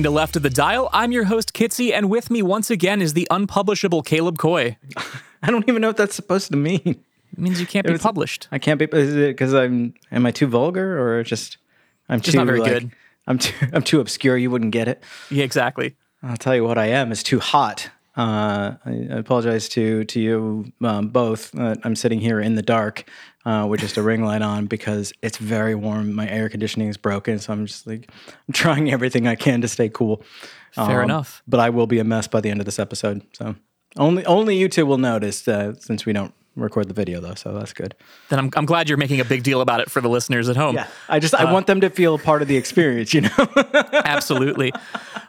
[0.00, 0.88] listening to Left of the Dial.
[0.94, 4.78] I'm your host, Kitsy, and with me once again is the unpublishable Caleb Coy.
[5.42, 6.80] I don't even know what that's supposed to mean.
[7.32, 8.48] It means you can't be was- published.
[8.50, 8.86] I can't be.
[8.86, 9.92] Is it because I'm?
[10.10, 11.58] Am I too vulgar or just?
[12.08, 12.90] I'm Just too not very like, good.
[13.26, 13.66] I'm too.
[13.74, 14.38] I'm too obscure.
[14.38, 15.02] You wouldn't get it.
[15.30, 15.96] Yeah, exactly.
[16.22, 17.90] I'll tell you what I am is too hot.
[18.16, 21.54] Uh, I, I apologize to to you um, both.
[21.58, 23.04] Uh, I'm sitting here in the dark
[23.44, 26.12] uh, with just a ring light on because it's very warm.
[26.14, 28.10] My air conditioning is broken, so I'm just like
[28.48, 30.22] I'm trying everything I can to stay cool.
[30.72, 31.42] Fair Um, enough.
[31.48, 33.22] But I will be a mess by the end of this episode.
[33.32, 33.56] So
[33.96, 37.34] only only you two will notice uh, since we don't record the video though.
[37.34, 37.94] So that's good.
[38.28, 40.56] Then I'm, I'm glad you're making a big deal about it for the listeners at
[40.56, 40.74] home.
[40.74, 43.14] Yeah, I just I want them to feel part of the experience.
[43.14, 43.30] You know.
[44.04, 44.72] Absolutely.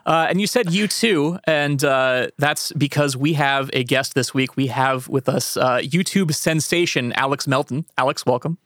[0.04, 4.34] Uh, and you said you too, and uh, that's because we have a guest this
[4.34, 4.56] week.
[4.56, 7.84] We have with us uh, YouTube sensation Alex Melton.
[7.96, 8.58] Alex, welcome.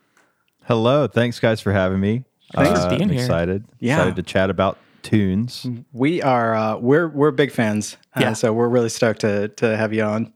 [0.65, 2.25] Hello, thanks guys for having me.
[2.55, 3.21] Thanks for Uh, being I'm here.
[3.21, 3.65] excited.
[3.81, 3.97] Yeah.
[3.97, 5.67] Excited to chat about tunes.
[5.93, 8.33] We are uh, we're we're big fans, uh, Yeah.
[8.33, 10.33] so we're really stoked to to have you on.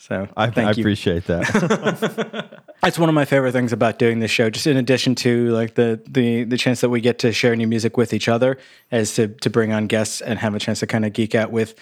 [0.00, 0.82] So I, thank I you.
[0.82, 2.62] appreciate that.
[2.82, 4.48] That's one of my favorite things about doing this show.
[4.48, 7.66] Just in addition to like the the the chance that we get to share new
[7.66, 8.56] music with each other,
[8.90, 11.52] is to to bring on guests and have a chance to kind of geek out
[11.52, 11.74] with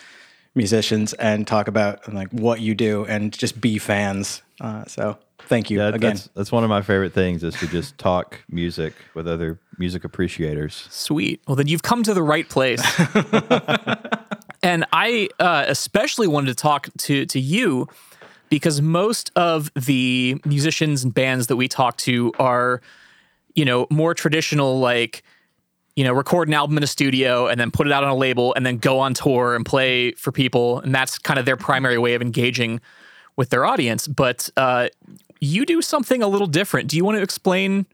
[0.56, 4.42] musicians and talk about like what you do and just be fans.
[4.60, 6.16] Uh, so thank you Yeah, again.
[6.16, 10.02] that's that's one of my favorite things is to just talk music with other music
[10.02, 10.88] appreciators.
[10.90, 11.40] Sweet.
[11.46, 12.82] Well, then you've come to the right place.
[14.62, 17.86] and I uh, especially wanted to talk to to you
[18.48, 22.80] because most of the musicians and bands that we talk to are,
[23.54, 25.22] you know, more traditional, like,
[25.96, 28.14] you know, record an album in a studio and then put it out on a
[28.14, 30.80] label and then go on tour and play for people.
[30.80, 32.80] And that's kind of their primary way of engaging
[33.36, 34.06] with their audience.
[34.06, 34.88] But uh,
[35.40, 36.88] you do something a little different.
[36.88, 37.86] Do you want to explain,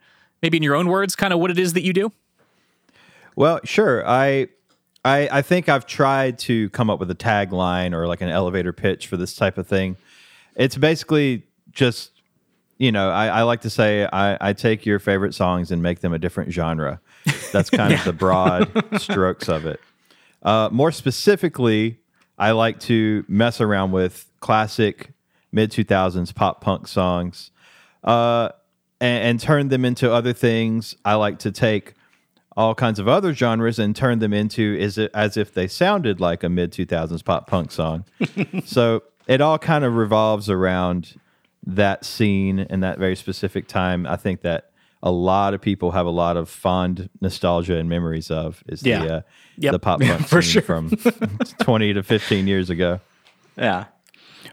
[0.42, 2.12] maybe in your own words, kind of what it is that you do?
[3.36, 4.06] Well, sure.
[4.06, 4.48] I
[5.04, 8.72] I I think I've tried to come up with a tagline or like an elevator
[8.72, 9.96] pitch for this type of thing.
[10.56, 12.14] It's basically just
[12.78, 16.00] you know, I, I like to say I, I take your favorite songs and make
[16.00, 17.00] them a different genre.
[17.52, 18.68] That's kind of the broad
[19.00, 19.80] strokes of it.
[20.42, 22.00] Uh, more specifically,
[22.36, 25.12] I like to mess around with classic
[25.52, 27.50] mid 2000s pop punk songs
[28.02, 28.50] uh,
[29.00, 30.96] and, and turn them into other things.
[31.04, 31.94] I like to take
[32.56, 36.20] all kinds of other genres and turn them into is it as if they sounded
[36.20, 38.04] like a mid 2000s pop punk song.
[38.64, 41.18] so it all kind of revolves around
[41.66, 44.06] that scene and that very specific time.
[44.06, 44.70] I think that
[45.02, 49.04] a lot of people have a lot of fond nostalgia and memories of is Yeah.
[49.04, 49.20] the uh,
[49.58, 49.72] Yep.
[49.72, 50.62] the pop punk for scene sure.
[50.62, 50.90] from
[51.60, 53.00] 20 to 15 years ago.
[53.56, 53.84] Yeah.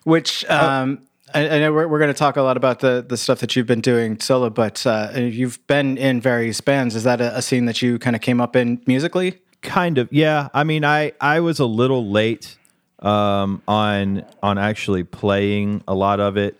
[0.03, 1.01] Which um,
[1.33, 3.55] I, I know we're, we're going to talk a lot about the the stuff that
[3.55, 6.95] you've been doing solo, but uh, you've been in various bands.
[6.95, 9.39] Is that a, a scene that you kind of came up in musically?
[9.63, 12.57] kind of yeah i mean i i was a little late
[13.01, 16.57] um on on actually playing a lot of it.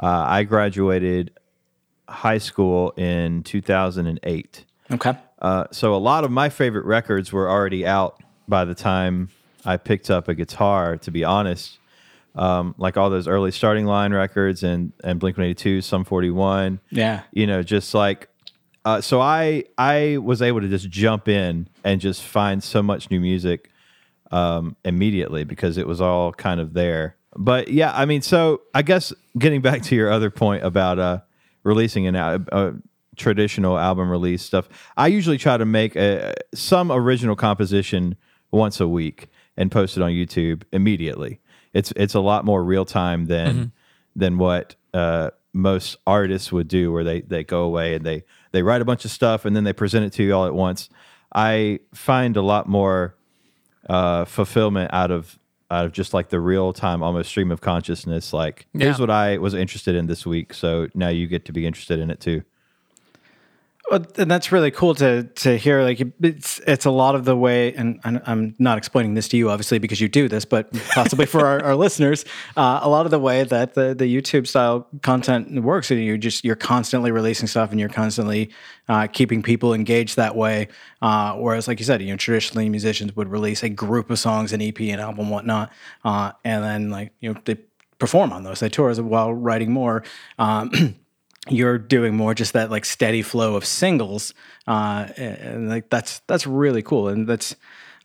[0.00, 1.32] Uh, i graduated
[2.08, 5.12] high school in 2008 Okay.
[5.42, 9.28] uh, so a lot of my favorite records were already out by the time
[9.64, 11.78] i picked up a guitar to be honest.
[12.34, 17.22] Um, like all those early starting line records and and blink 182 Sum 41 Yeah.
[17.32, 18.28] you know just like
[18.84, 23.10] uh, so i i was able to just jump in and just find so much
[23.10, 23.70] new music
[24.30, 27.16] um, immediately because it was all kind of there.
[27.36, 31.20] But yeah i mean so i guess getting back to your other point about uh
[31.62, 32.72] releasing an al- uh,
[33.16, 38.16] traditional album release stuff i usually try to make a, some original composition
[38.50, 41.40] once a week and post it on youtube immediately.
[41.74, 43.72] It's it's a lot more real time than
[44.16, 48.62] than what uh, most artists would do, where they they go away and they they
[48.62, 50.88] write a bunch of stuff and then they present it to you all at once.
[51.34, 53.14] I find a lot more
[53.88, 55.38] uh, fulfillment out of
[55.70, 58.32] out of just like the real time, almost stream of consciousness.
[58.32, 61.66] Like here's what I was interested in this week, so now you get to be
[61.66, 62.42] interested in it too.
[63.90, 65.82] And that's really cool to to hear.
[65.82, 69.48] Like it's it's a lot of the way, and I'm- not explaining this to you,
[69.50, 72.26] obviously, because you do this, but possibly for our, our listeners,
[72.56, 76.18] uh, a lot of the way that the the YouTube style content works, and you
[76.18, 78.50] just you're constantly releasing stuff, and you're constantly
[78.90, 80.68] uh, keeping people engaged that way.
[81.00, 84.52] Uh, whereas, like you said, you know, traditionally musicians would release a group of songs,
[84.52, 85.72] an EP, an album, whatnot,
[86.04, 87.56] uh, and then like you know they
[87.98, 90.04] perform on those, they tour while writing more.
[90.38, 90.96] Um,
[91.50, 94.34] you're doing more just that like steady flow of singles
[94.66, 97.56] uh and, and, like that's that's really cool and that's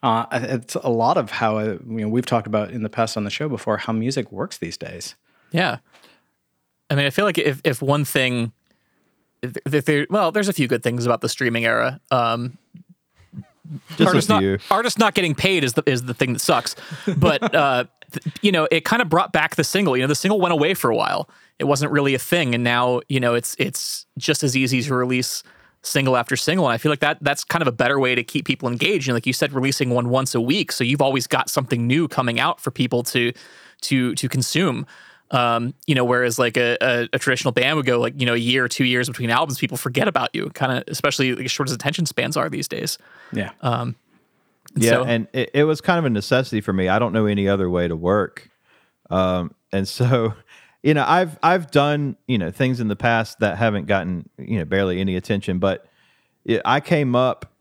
[0.01, 3.17] uh it's a lot of how uh, you know we've talked about in the past
[3.17, 5.15] on the show before how music works these days
[5.51, 5.77] Yeah.
[6.89, 8.51] I mean, I feel like if, if one thing,
[9.41, 11.99] if, if there, well, there's a few good things about the streaming era.
[12.11, 12.57] Um,
[13.97, 14.59] Just artists not few.
[14.69, 16.75] artists not getting paid is the is the thing that sucks.
[17.17, 18.02] But uh, th-
[18.41, 19.95] you know, it kind of brought back the single.
[19.95, 21.29] You know, the single went away for a while.
[21.59, 24.93] It wasn't really a thing, and now you know it's it's just as easy to
[24.93, 25.43] release
[25.81, 26.65] single after single.
[26.65, 29.07] And I feel like that that's kind of a better way to keep people engaged.
[29.07, 32.07] And like you said, releasing one once a week, so you've always got something new
[32.07, 33.33] coming out for people to
[33.81, 34.85] to to consume.
[35.31, 38.33] Um, you know, whereas like a, a, a traditional band would go like you know
[38.33, 40.49] a year or two years between albums, people forget about you.
[40.51, 42.97] Kind of, especially like as short as attention spans are these days.
[43.31, 43.51] Yeah.
[44.75, 46.87] Yeah, So- and it, it was kind of a necessity for me.
[46.89, 48.49] I don't know any other way to work,
[49.09, 50.33] um, and so
[50.83, 54.57] you know, I've I've done you know things in the past that haven't gotten you
[54.59, 55.85] know barely any attention, but
[56.45, 57.51] it, I came up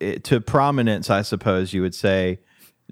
[0.00, 2.40] eh, to prominence, I suppose you would say,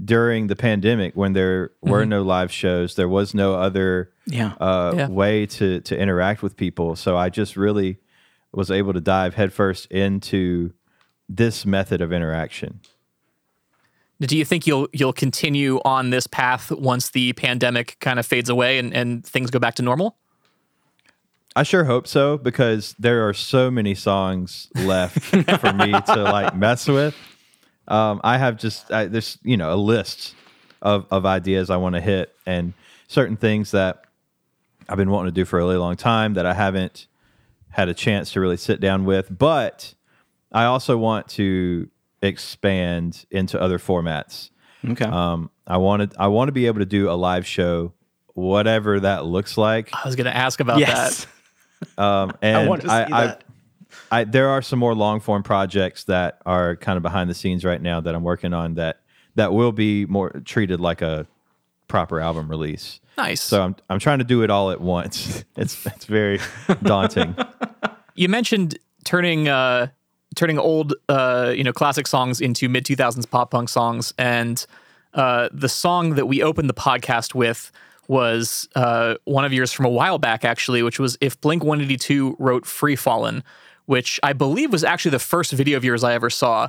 [0.02, 4.52] during the pandemic when there were no live shows, there was no other Yeah.
[4.60, 5.08] uh, Yeah.
[5.08, 6.96] way to to interact with people.
[6.96, 7.98] So I just really
[8.52, 10.72] was able to dive headfirst into
[11.28, 12.80] this method of interaction.
[14.20, 18.48] Do you think you'll you'll continue on this path once the pandemic kind of fades
[18.48, 20.16] away and, and things go back to normal?
[21.54, 25.18] I sure hope so because there are so many songs left
[25.60, 27.14] for me to like mess with.
[27.88, 30.34] Um, I have just I, there's you know a list
[30.80, 32.72] of of ideas I want to hit and
[33.08, 34.04] certain things that
[34.88, 37.06] I've been wanting to do for a really long time that I haven't
[37.70, 39.36] had a chance to really sit down with.
[39.36, 39.94] But
[40.52, 41.88] I also want to
[42.22, 44.50] expand into other formats.
[44.84, 45.04] Okay.
[45.04, 47.92] Um, I wanted I want to be able to do a live show,
[48.34, 49.90] whatever that looks like.
[49.92, 51.24] I was going to ask about yes.
[51.24, 51.32] that.
[51.98, 53.36] Um, and I, want to see I, I.
[54.10, 57.66] I, there are some more long form projects that are kind of behind the scenes
[57.66, 59.00] right now that I'm working on that
[59.34, 61.26] that will be more treated like a
[61.86, 63.00] proper album release.
[63.16, 63.42] Nice.
[63.42, 65.44] So I'm I'm trying to do it all at once.
[65.56, 66.38] It's it's very
[66.82, 67.34] daunting.
[68.14, 69.88] you mentioned turning uh,
[70.36, 74.66] turning old uh, you know classic songs into mid 2000s pop punk songs and
[75.14, 77.72] uh, the song that we opened the podcast with
[78.06, 82.36] was uh, one of yours from a while back actually which was if blink 182
[82.38, 83.42] wrote Free Fallin'
[83.86, 86.68] which i believe was actually the first video of yours i ever saw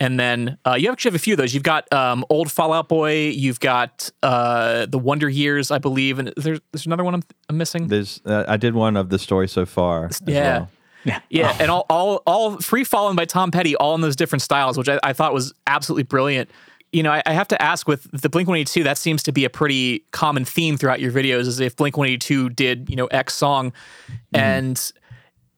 [0.00, 1.54] and then uh, you actually have a few of those.
[1.54, 3.28] You've got um, old Fall Out Boy.
[3.28, 7.56] You've got uh, the Wonder Years, I believe, and there's there's another one I'm, I'm
[7.56, 7.88] missing.
[7.88, 10.10] There's uh, I did one of the story so far.
[10.26, 10.58] Yeah.
[10.58, 10.70] well.
[11.04, 11.20] Yeah.
[11.28, 11.62] Yeah, oh.
[11.62, 14.88] and all, all all Free Fallin' by Tom Petty, all in those different styles, which
[14.88, 16.50] I, I thought was absolutely brilliant.
[16.92, 19.22] You know, I, I have to ask with the Blink One Eighty Two, that seems
[19.24, 21.40] to be a pretty common theme throughout your videos.
[21.40, 23.72] Is if Blink One Eighty Two did you know X song,
[24.06, 24.36] mm-hmm.
[24.36, 24.92] and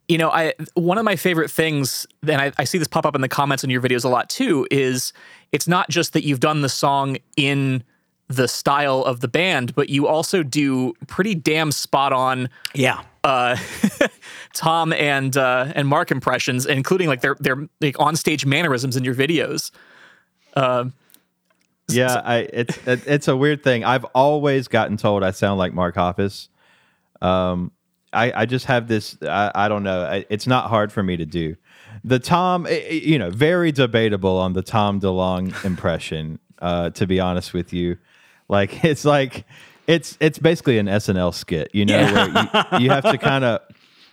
[0.09, 3.15] you know, I one of my favorite things, and I, I see this pop up
[3.15, 5.13] in the comments in your videos a lot too, is
[5.53, 7.83] it's not just that you've done the song in
[8.29, 13.03] the style of the band, but you also do pretty damn spot on Yeah.
[13.25, 13.57] uh,
[14.55, 19.05] Tom and uh, and Mark impressions, including like their their like on stage mannerisms in
[19.05, 19.71] your videos.
[21.89, 23.85] Yeah, I it's it, it's a weird thing.
[23.85, 26.49] I've always gotten told I sound like Mark Hoppus.
[27.23, 27.71] Um,
[28.13, 29.17] I I just have this.
[29.23, 30.03] I, I don't know.
[30.05, 31.55] I, it's not hard for me to do.
[32.03, 36.41] The Tom, eh, eh, you know, very debatable on the Tom DeLonge impression.
[36.59, 37.99] Uh, to be honest with you,
[38.49, 39.45] like it's like
[39.87, 41.71] it's it's basically an SNL skit.
[41.73, 43.61] You know, where you, you have to kind of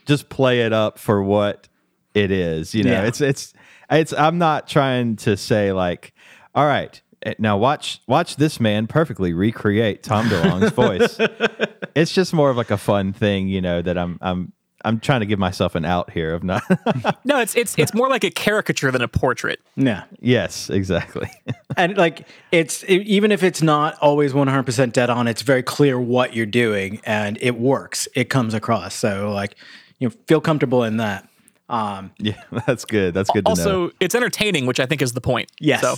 [0.06, 1.68] just play it up for what
[2.14, 2.76] it is.
[2.76, 3.06] You know, Yeah.
[3.08, 3.54] it's it's
[3.90, 4.14] it's.
[4.14, 6.14] I'm not trying to say like,
[6.56, 11.18] all right, eh, now watch watch this man perfectly recreate Tom DeLonge's voice.
[11.96, 14.52] It's just more of like a fun thing, you know, that I'm I'm
[14.86, 16.64] I'm trying to give myself an out here of not.
[17.26, 19.60] No, it's it's it's more like a caricature than a portrait.
[19.76, 20.04] Yeah.
[20.20, 21.30] yes, exactly.
[21.78, 26.00] and like it's e- even if it's not always 100% dead on it's very clear
[26.00, 29.56] what you're doing and it works it comes across so like
[30.00, 31.28] you know feel comfortable in that
[31.70, 33.14] um yeah, that's good.
[33.14, 33.62] That's good to know.
[33.62, 35.50] Also, it's entertaining, which I think is the point.
[35.60, 35.96] yes So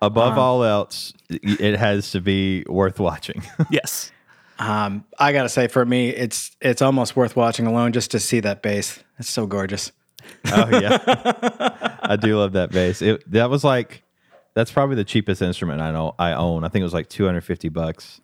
[0.00, 3.42] Above all else, it has to be worth watching.
[3.70, 4.10] yes.
[4.62, 8.40] Um i gotta say for me it's it's almost worth watching alone just to see
[8.40, 9.92] that bass it's so gorgeous
[10.52, 10.98] oh yeah,
[12.02, 13.02] I do love that bass.
[13.02, 14.02] It, that was like
[14.54, 16.64] that's probably the cheapest instrument I know I own.
[16.64, 18.20] I think it was like 250 bucks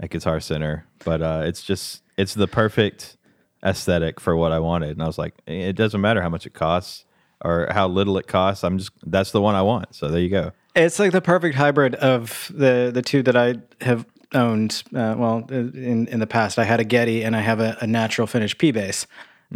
[0.00, 3.16] at Guitar Center, but uh, it's just it's the perfect
[3.64, 4.90] aesthetic for what I wanted.
[4.90, 7.04] And I was like, "Eh, it doesn't matter how much it costs
[7.44, 8.64] or how little it costs.
[8.64, 9.94] I'm just that's the one I want.
[9.94, 10.52] So there you go.
[10.74, 15.46] it's like the perfect hybrid of the the two that i have owned uh, well
[15.50, 18.56] in in the past i had a getty and i have a, a natural finish
[18.56, 19.06] p bass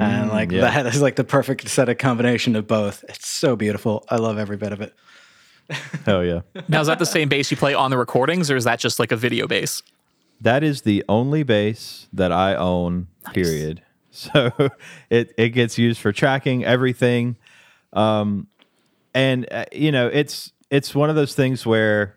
[0.00, 0.60] and like yeah.
[0.60, 4.38] that is like the perfect set of combination of both it's so beautiful i love
[4.38, 4.94] every bit of it
[6.06, 6.40] Hell yeah.
[6.68, 8.98] Now is that the same bass you play on the recordings, or is that just
[8.98, 9.82] like a video bass?
[10.40, 13.08] That is the only bass that I own.
[13.32, 13.82] Period.
[14.10, 14.50] So
[15.10, 17.36] it it gets used for tracking everything,
[17.92, 18.48] um,
[19.14, 22.16] and uh, you know, it's it's one of those things where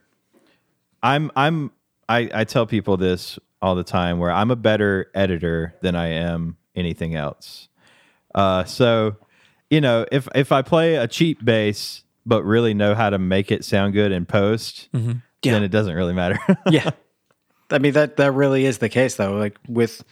[1.04, 1.70] I'm I'm
[2.10, 6.08] I, I tell people this all the time where I'm a better editor than I
[6.08, 7.68] am anything else.
[8.36, 9.16] Uh, so
[9.70, 13.52] you know, if if I play a cheap bass but really know how to make
[13.52, 15.12] it sound good in post, Mm-hmm.
[15.44, 15.54] Yeah.
[15.54, 16.38] then it doesn't really matter.
[16.70, 16.92] yeah
[17.72, 20.04] i mean that that really is the case though like with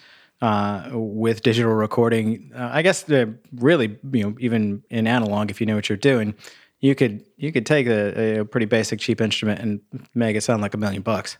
[0.41, 3.25] uh with digital recording uh, i guess uh,
[3.57, 6.33] really you know even in analog if you know what you're doing
[6.79, 9.81] you could you could take a, a pretty basic cheap instrument and
[10.15, 11.37] make it sound like a million bucks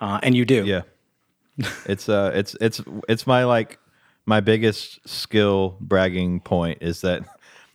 [0.00, 0.82] uh, and you do Yeah.
[1.86, 3.78] It's uh it's it's it's my like
[4.26, 7.24] my biggest skill bragging point is that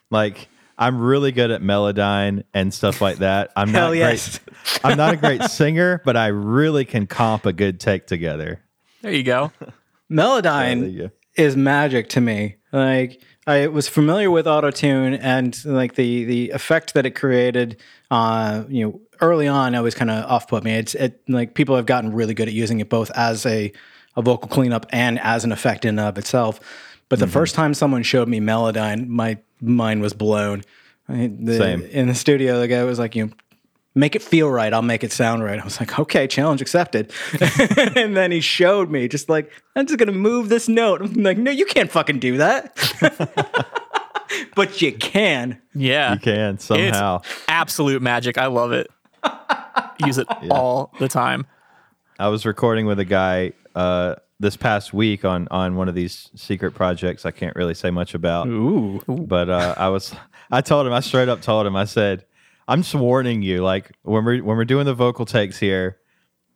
[0.09, 3.51] like I'm really good at melodyne and stuff like that.
[3.55, 4.39] I'm Hell not yes.
[4.39, 8.61] great I'm not a great singer, but I really can comp a good take together.
[9.01, 9.51] There you go.
[10.09, 11.11] Melodyne there you go.
[11.35, 12.55] Is magic to me.
[12.71, 17.79] Like I was familiar with autotune and like the the effect that it created.
[18.09, 20.73] Uh, you know, early on, always kind of off put me.
[20.73, 23.71] It's it like people have gotten really good at using it both as a
[24.15, 26.59] a vocal cleanup and as an effect in and of itself.
[27.09, 30.63] But the first time someone showed me Melodyne, my mind was blown.
[31.07, 31.81] I, the, Same.
[31.83, 33.33] In the studio, the guy was like, "You know,
[33.95, 34.73] make it feel right.
[34.73, 37.11] I'll make it sound right." I was like, "Okay, challenge accepted."
[37.95, 41.37] and then he showed me, just like, "I'm just gonna move this note." I'm like,
[41.37, 42.77] "No, you can't fucking do that."
[44.55, 45.61] but you can.
[45.73, 46.13] Yeah.
[46.13, 47.19] You can somehow.
[47.19, 48.37] It's absolute magic.
[48.37, 48.89] I love it.
[50.05, 51.45] Use it all the time.
[52.19, 56.29] I was recording with a guy uh this past week on on one of these
[56.35, 58.47] secret projects I can't really say much about.
[58.47, 59.01] Ooh.
[59.07, 60.13] But uh, I was,
[60.51, 62.25] I told him, I straight up told him, I said,
[62.67, 65.97] I'm just warning you, like when we're when we're doing the vocal takes here,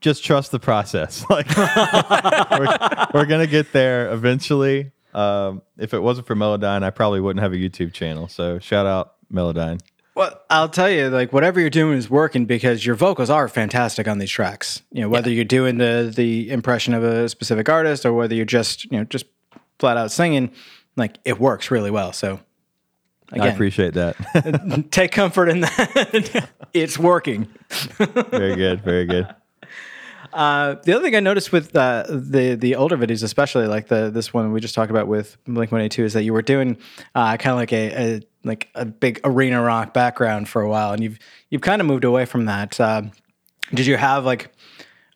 [0.02, 1.26] just trust the process.
[1.30, 4.92] Like we're, we're gonna get there eventually.
[5.14, 8.28] Um, if it wasn't for Melodyne, I probably wouldn't have a YouTube channel.
[8.28, 9.80] So shout out Melodyne.
[10.16, 14.08] Well, I'll tell you, like whatever you're doing is working because your vocals are fantastic
[14.08, 14.82] on these tracks.
[14.92, 18.46] You know, whether you're doing the the impression of a specific artist or whether you're
[18.46, 19.26] just you know just
[19.78, 20.52] flat out singing,
[20.96, 22.14] like it works really well.
[22.14, 22.40] So
[23.31, 24.88] I appreciate that.
[24.91, 26.50] take comfort in that.
[26.74, 27.48] it's working.
[27.98, 29.27] very good, very good.
[30.34, 34.10] Uh, the other thing I noticed with uh, the the older videos, especially like the
[34.10, 36.41] this one we just talked about with Blink One Eighty Two, is that you were
[36.41, 36.77] doing
[37.15, 40.93] uh, kind of like a, a like a big arena rock background for a while,
[40.93, 41.19] and you've
[41.50, 42.79] you've kind of moved away from that.
[42.79, 43.12] Um
[43.74, 44.51] did you have like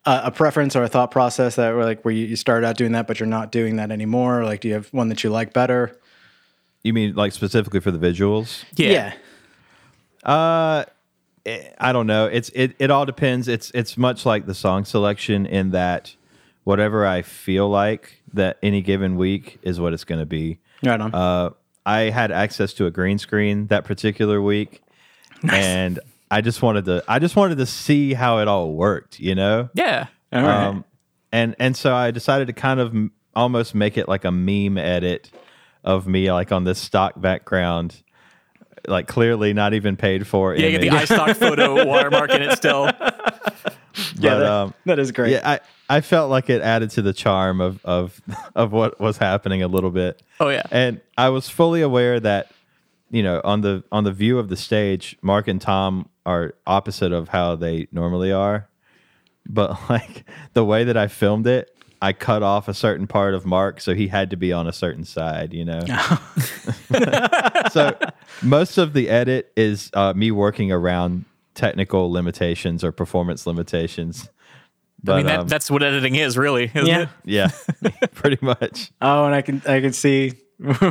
[0.06, 2.78] a, a preference or a thought process that were like where you, you started out
[2.78, 4.44] doing that, but you're not doing that anymore?
[4.44, 5.98] Like, do you have one that you like better?
[6.84, 8.64] You mean like specifically for the visuals?
[8.76, 9.14] Yeah.
[10.26, 10.30] yeah.
[10.32, 10.86] Uh,
[11.46, 12.26] eh, I don't know.
[12.26, 12.76] It's it.
[12.80, 13.48] It all depends.
[13.48, 16.16] It's it's much like the song selection in that
[16.64, 20.60] whatever I feel like that any given week is what it's going to be.
[20.84, 21.14] Right on.
[21.14, 21.50] Uh,
[21.86, 24.82] I had access to a green screen that particular week,
[25.52, 27.04] and I just wanted to.
[27.08, 29.20] I just wanted to see how it all worked.
[29.20, 29.70] You know.
[29.74, 30.08] Yeah.
[30.34, 30.66] All right.
[30.66, 30.86] Um,
[31.32, 32.96] and and so I decided to kind of
[33.36, 35.32] almost make it like a meme edit
[35.84, 38.04] of me like on this stock background,
[38.88, 40.56] like clearly not even paid for.
[40.56, 41.10] Yeah, you get the image.
[41.10, 42.86] iStock photo watermark in it still.
[42.86, 45.34] yeah, but, that, um, that is great.
[45.34, 45.60] Yeah, I,
[45.90, 48.22] I felt like it added to the charm of of
[48.56, 50.22] of what was happening a little bit.
[50.40, 50.64] Oh, yeah.
[50.72, 52.52] and I was fully aware that
[53.10, 57.12] you know on the on the view of the stage, Mark and Tom are opposite
[57.12, 58.68] of how they normally are.
[59.48, 63.46] But like the way that I filmed it, I cut off a certain part of
[63.46, 65.54] Mark, so he had to be on a certain side.
[65.54, 65.82] You know.
[67.72, 67.96] so
[68.42, 74.30] most of the edit is uh, me working around technical limitations or performance limitations.
[75.04, 77.02] But I mean, that, um, that's what editing is, really, isn't Yeah.
[77.02, 77.10] it?
[77.26, 77.50] yeah,
[78.14, 78.92] pretty much.
[79.02, 80.34] Oh, and I can I can see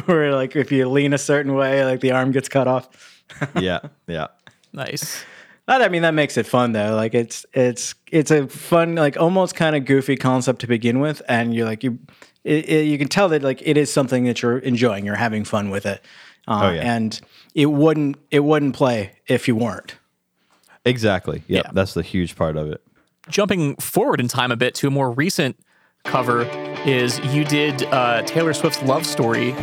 [0.06, 3.22] where like if you lean a certain way, like the arm gets cut off.
[3.58, 4.26] Yeah, yeah.
[4.72, 5.24] Nice.
[5.70, 6.96] That I mean that makes it fun though.
[6.96, 11.22] Like it's it's it's a fun like almost kind of goofy concept to begin with,
[11.28, 12.00] and you're like you
[12.42, 15.06] it, it, you can tell that like it is something that you're enjoying.
[15.06, 16.04] You're having fun with it,
[16.48, 16.92] uh, Oh, yeah.
[16.96, 17.20] and
[17.54, 19.94] it wouldn't it wouldn't play if you weren't.
[20.84, 21.44] Exactly.
[21.46, 21.70] Yep, Yeah.
[21.72, 22.82] that's the huge part of it.
[23.28, 25.56] Jumping forward in time a bit to a more recent
[26.04, 26.42] cover
[26.84, 29.54] is you did uh, Taylor Swift's Love Story.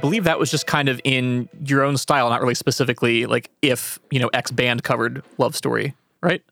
[0.00, 3.98] Believe that was just kind of in your own style, not really specifically like if
[4.10, 6.42] you know X band covered Love Story, right?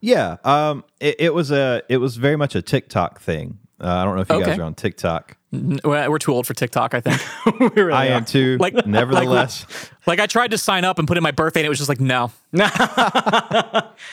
[0.00, 3.58] Yeah, um, it, it was a it was very much a TikTok thing.
[3.82, 5.36] Uh, I don't know if you guys are on TikTok.
[5.52, 7.20] N- We're too old for TikTok, I think.
[7.60, 8.12] We really I are.
[8.12, 8.56] am too.
[8.60, 9.66] Like- nevertheless,
[10.06, 11.88] like I tried to sign up and put in my birthday, and it was just
[11.88, 12.30] like no,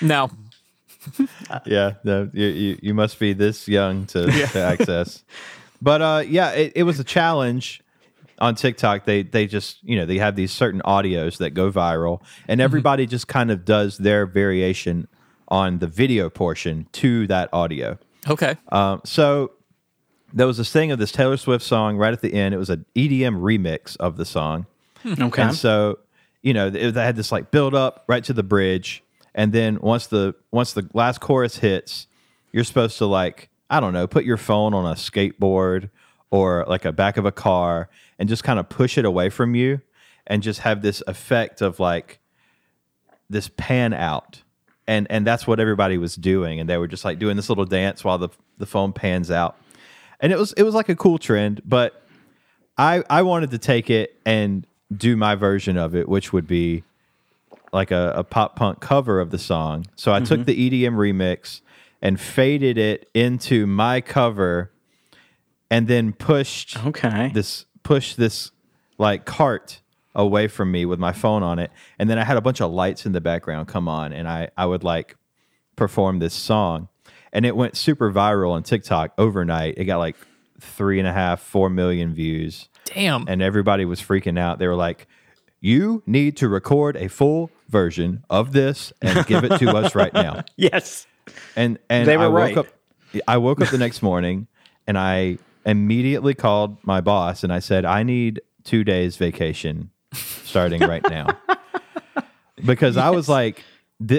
[0.01, 0.29] no.
[1.65, 5.23] yeah, no, you, you you must be this young to, to access.
[5.81, 7.81] But uh, yeah, it, it was a challenge
[8.39, 9.05] on TikTok.
[9.05, 13.05] They they just you know they have these certain audios that go viral, and everybody
[13.05, 15.07] just kind of does their variation
[15.49, 17.97] on the video portion to that audio.
[18.27, 19.51] Okay, Um, so
[20.33, 22.53] there was this thing of this Taylor Swift song right at the end.
[22.53, 24.65] It was an EDM remix of the song.
[25.05, 25.41] Okay.
[25.43, 25.99] And so,
[26.41, 30.07] you know, they had this like build up right to the bridge, and then once
[30.07, 32.07] the once the last chorus hits,
[32.51, 35.89] you're supposed to like I don't know, put your phone on a skateboard
[36.29, 39.55] or like a back of a car and just kind of push it away from
[39.55, 39.81] you,
[40.25, 42.19] and just have this effect of like
[43.29, 44.43] this pan out.
[44.89, 47.65] And, and that's what everybody was doing, and they were just like doing this little
[47.65, 49.57] dance while the the phone pans out,
[50.19, 51.61] and it was it was like a cool trend.
[51.65, 52.01] But
[52.77, 56.83] I I wanted to take it and do my version of it, which would be
[57.73, 59.85] like a, a pop punk cover of the song.
[59.95, 60.45] So I took mm-hmm.
[60.45, 61.61] the EDM remix
[62.01, 64.71] and faded it into my cover,
[65.69, 67.31] and then pushed okay.
[67.33, 68.51] this push this
[68.97, 69.79] like cart
[70.13, 72.69] away from me with my phone on it and then i had a bunch of
[72.69, 75.15] lights in the background come on and i i would like
[75.77, 76.89] perform this song
[77.31, 80.17] and it went super viral on tiktok overnight it got like
[80.59, 83.23] three and a half four million views damn.
[83.29, 85.07] and everybody was freaking out they were like
[85.61, 90.13] you need to record a full version of this and give it to us right
[90.13, 91.07] now yes.
[91.55, 92.57] and and They were I woke right.
[92.57, 92.67] up
[93.29, 94.47] I woke up the next morning
[94.85, 100.81] and I immediately called my boss and I said I need 2 days vacation starting
[100.81, 101.27] right now.
[102.65, 103.63] because I was like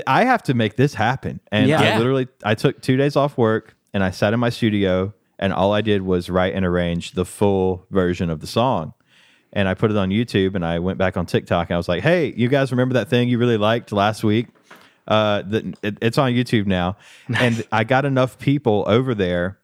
[0.07, 1.41] I have to make this happen.
[1.51, 1.81] And Yeah.
[1.81, 5.53] I literally I took 2 days off work and I sat in my studio and
[5.53, 8.93] all I did was write and arrange the full version of the song.
[9.53, 11.89] And I put it on YouTube and I went back on TikTok and I was
[11.89, 14.47] like, "Hey, you guys remember that thing you really liked last week?
[15.09, 16.97] uh, the, it, it's on YouTube now,
[17.35, 19.59] and I got enough people over there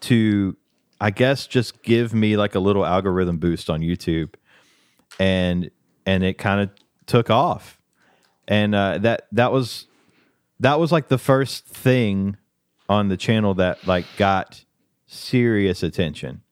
[0.00, 0.56] to,
[1.00, 4.34] I guess, just give me like a little algorithm boost on YouTube,
[5.18, 5.70] and
[6.06, 6.70] and it kind of
[7.06, 7.80] took off,
[8.46, 9.86] and uh, that that was
[10.60, 12.36] that was like the first thing
[12.88, 14.64] on the channel that like got
[15.06, 16.42] serious attention,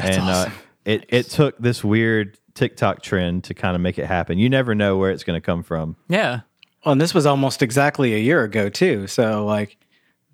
[0.00, 0.48] and uh,
[0.84, 4.38] it it took this weird TikTok trend to kind of make it happen.
[4.38, 5.96] You never know where it's going to come from.
[6.08, 6.40] yeah.
[6.84, 9.06] Well, and this was almost exactly a year ago too.
[9.06, 9.78] So like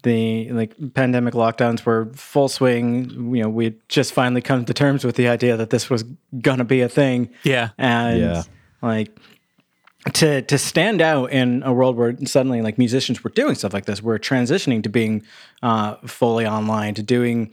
[0.03, 3.35] the like pandemic lockdowns were full swing.
[3.35, 6.05] You know, we just finally come to terms with the idea that this was
[6.41, 7.31] gonna be a thing.
[7.45, 7.71] Yeah.
[7.79, 8.43] And Yeah.
[8.83, 9.11] like
[10.15, 13.85] to to stand out in a world where suddenly like musicians were doing stuff like
[13.85, 15.23] this, we're transitioning to being
[15.63, 17.51] uh, fully online, to doing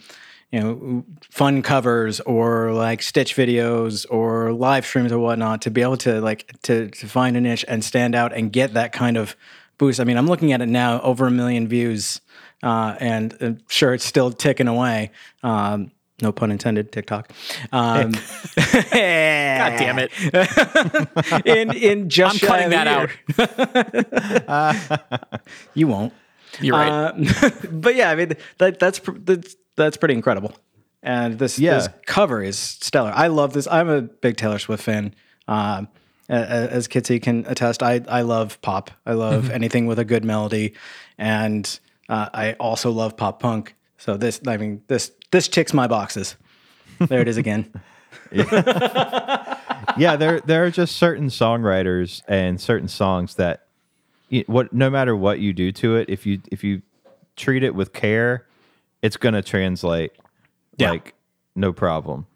[0.52, 5.82] you know fun covers or like stitch videos or live streams or whatnot to be
[5.82, 9.18] able to like to to find a niche and stand out and get that kind
[9.18, 9.36] of
[9.78, 10.00] boost.
[10.00, 12.22] I mean, I'm looking at it now, over a million views,
[12.64, 15.12] uh, and uh, sure it's still ticking away.
[15.44, 15.92] Um,
[16.22, 16.92] no pun intended.
[16.92, 17.32] TikTok.
[17.72, 18.22] Um, God
[18.56, 20.12] God damn it.
[21.46, 22.76] in in just I'm cutting of a
[23.38, 25.40] that year.
[25.74, 26.14] You won't.
[26.62, 26.90] You're right.
[26.90, 30.54] Uh, but yeah, I mean that that's pr- that's that's pretty incredible.
[31.04, 31.76] And this Yeah.
[31.76, 33.12] this cover is stellar.
[33.16, 33.68] I love this.
[33.68, 35.14] I'm a big Taylor Swift fan.
[35.48, 35.88] Um,
[36.30, 38.90] a- a- as Kitsy can attest, I I love pop.
[39.06, 39.54] I love Mm-hmm.
[39.54, 40.74] anything with a good melody,
[41.18, 43.76] and uh, I also love pop punk.
[43.98, 46.36] So this, I mean, this this ticks my boxes.
[47.00, 47.72] There it is again.
[48.32, 53.68] yeah, there there are just certain songwriters and certain songs that
[54.30, 56.82] you, what no matter what you do to it, if you if you
[57.36, 58.46] treat it with care,
[59.02, 60.12] it's going to translate
[60.78, 60.92] Yeah.
[60.92, 61.14] like
[61.56, 62.28] no problem.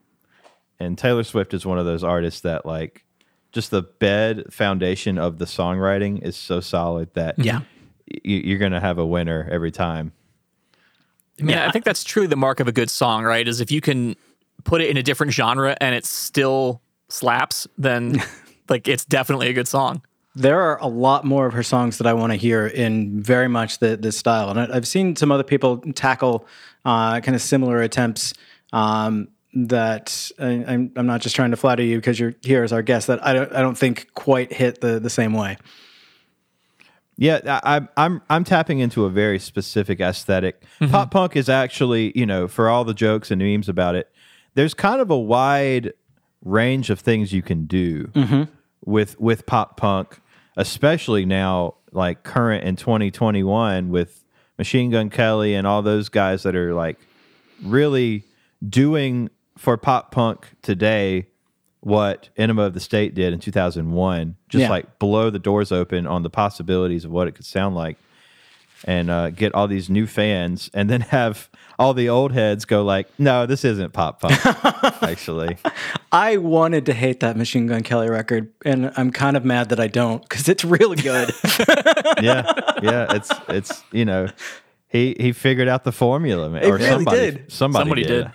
[0.80, 3.04] And Taylor Swift is one of those artists that like
[3.52, 7.62] just the bed foundation of the songwriting is so solid that Yeah.
[8.24, 10.12] You, you're going to have a winner every time.
[11.40, 13.48] I mean, I think that's truly the mark of a good song, right?
[13.48, 14.16] Is if you can
[14.64, 18.22] put it in a different genre and it still slaps, then
[18.70, 20.02] like it's definitely a good song.
[20.34, 23.50] There are a lot more of her songs that I want to hear in very
[23.50, 24.50] much the, this style.
[24.50, 26.48] And I, I've seen some other people tackle
[26.86, 28.34] uh, kind of similar attempts
[28.72, 32.72] um, that I, I'm, I'm not just trying to flatter you because you're here as
[32.72, 35.58] our guest that I don't, I don't think quite hit the, the same way.
[37.18, 40.92] Yeah, I, I'm I'm I'm tapping into a very specific esthetic Mm-hmm.
[40.92, 44.12] Pop punk is actually, you know, for all the jokes and memes about it,
[44.56, 45.94] there's kind of a wide
[46.44, 48.10] range of things you can do
[48.84, 50.20] with with pop punk,
[50.58, 54.24] especially now like current in 2021 with
[54.58, 56.98] Machine Gun Kelly and all those guys that are like
[57.64, 58.24] really
[58.68, 61.28] doing for pop punk today
[61.82, 64.36] what Enema of the State did in 2001.
[64.50, 64.70] Just Yeah.
[64.70, 67.98] like blow the doors open on the possibilities of what it could sound like
[68.86, 72.84] and uh, get all these new fans and then have all the old heads go
[72.84, 74.40] like, no, this isn't pop punk,
[75.04, 75.58] actually.
[76.12, 79.80] I wanted to hate that Machine Gun Kelly record, and I'm kind of mad that
[79.80, 81.32] I don't because it's really good.
[82.22, 82.52] yeah,
[82.84, 83.16] yeah.
[83.16, 84.28] It's it's you know,
[84.90, 87.52] he he figured out the formula, man, or really somebody did.
[87.52, 88.32] somebody, Somebody did.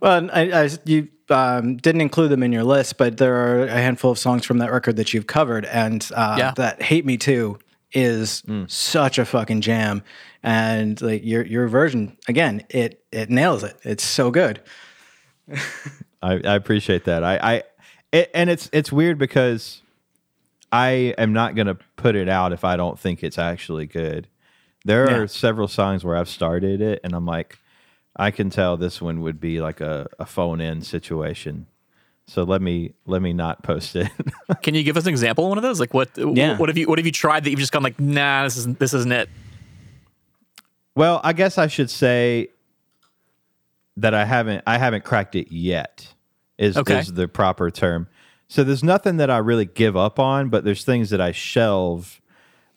[0.00, 3.70] well, I, I, you um, didn't include them in your list, but there are a
[3.72, 6.52] handful of songs from that record that you've covered, and uh, Yeah.
[6.56, 7.58] that "Hate Me Too"
[7.92, 8.70] is Mm.
[8.70, 10.02] such a fucking jam,
[10.42, 13.76] and like your your version again, it it nails it.
[13.84, 14.60] It's so good.
[16.22, 17.22] I, I appreciate that.
[17.22, 17.62] I, I
[18.12, 19.82] it, and it's it's weird because
[20.72, 24.28] I am not going to put it out if I don't think it's actually good.
[24.84, 25.16] There Yeah.
[25.18, 27.58] are several songs where I've started it and I'm like,
[28.16, 31.66] I can tell this one would be like a, a phone in situation.
[32.26, 34.08] So let me let me not post it.
[34.62, 35.78] Can you give us an example of one of those?
[35.78, 36.10] Like what?
[36.16, 36.56] Yeah.
[36.56, 38.78] What have you What have you tried that you've just gone like, nah, this isn't
[38.78, 39.28] this isn't it.
[40.94, 42.48] well, I guess I should say
[43.96, 46.14] that I haven't I haven't cracked it yet.
[46.56, 47.00] Is Okay.
[47.00, 48.06] is the proper term.
[48.48, 52.20] So there's nothing that I really give up on, but there's things that I shelve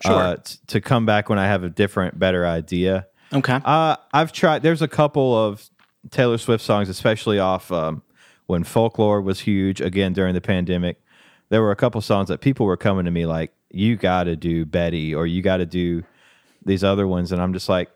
[0.04, 3.08] uh, t- to come back when I have a different, better idea.
[3.34, 3.60] Okay.
[3.64, 4.64] Uh, I've tried.
[4.64, 5.70] There's a couple of
[6.12, 8.02] Taylor Swift songs, especially off um,
[8.48, 11.02] when folklore was huge again during the pandemic.
[11.50, 14.36] There were a couple songs that people were coming to me like, "You got to
[14.36, 16.04] do Betty," or "You got to do
[16.66, 17.90] these other ones," and I'm just like,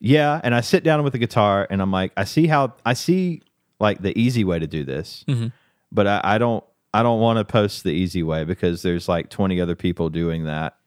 [0.00, 2.94] "Yeah." And I sit down with the guitar, and I'm like, "I see how I
[2.94, 3.42] see
[3.78, 5.24] like the easy way to do this,
[5.90, 9.28] but I, I don't." I don't want to post the easy way because there's like
[9.28, 10.78] 20 other people doing that.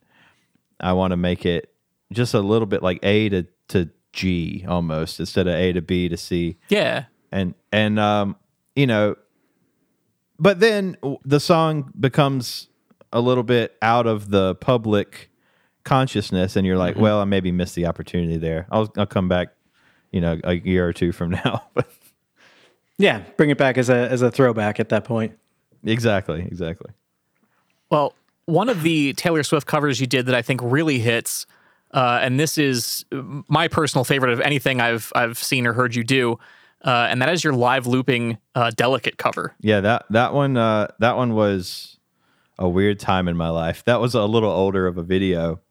[0.79, 1.71] I want to make it
[2.11, 6.09] just a little bit like A to to G almost instead of A to B
[6.09, 6.57] to C.
[6.69, 7.05] Yeah.
[7.31, 8.35] And and um
[8.75, 9.15] you know
[10.39, 12.67] but then the song becomes
[13.11, 15.29] a little bit out of the public
[15.83, 18.67] consciousness and you're like, well, I maybe missed the opportunity there.
[18.71, 19.49] I'll I'll come back,
[20.11, 21.63] you know, a year or two from now.
[22.97, 25.37] Yeah, bring it back as a as a throwback at that point.
[25.83, 26.91] exactly, exactly.
[27.89, 28.13] Well,
[28.45, 31.45] one of the Taylor Swift covers you did that I think really hits,
[31.91, 36.03] uh, and this is my personal favorite of anything I've I've seen or heard you
[36.03, 36.39] do,
[36.83, 39.55] uh, and that is your live looping uh, "Delicate" cover.
[39.59, 41.97] Yeah, that that one uh that one was
[42.57, 43.83] a weird time in my life.
[43.85, 45.61] That was a little older of a video.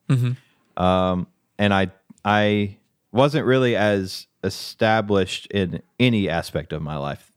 [0.76, 1.26] Um
[1.59, 1.90] and I
[2.24, 2.78] I
[3.12, 7.33] wasn't really as established in any aspect of my life.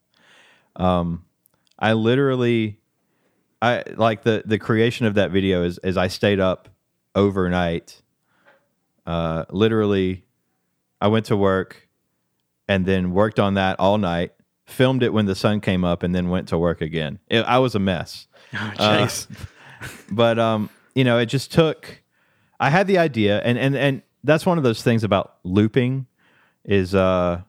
[0.76, 1.26] Um
[1.78, 2.80] I literally
[3.62, 6.70] I like the the creation of that video is is I stayed up
[7.16, 8.02] overnight.
[9.12, 10.24] Uh literally
[11.02, 11.88] I went to work
[12.68, 14.32] and then worked on that all night,
[14.66, 17.20] filmed it when the sun came up and then went to work again.
[17.28, 18.28] It, I was a mess.
[18.54, 19.10] Oh, Uh,
[20.12, 22.02] but um, you know, it just took.
[22.60, 26.06] I had the idea, and and and that's one of those things about looping,
[26.66, 27.42] is uh,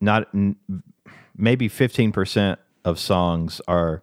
[0.00, 0.56] not n-
[1.36, 4.02] maybe fifteen percent of songs are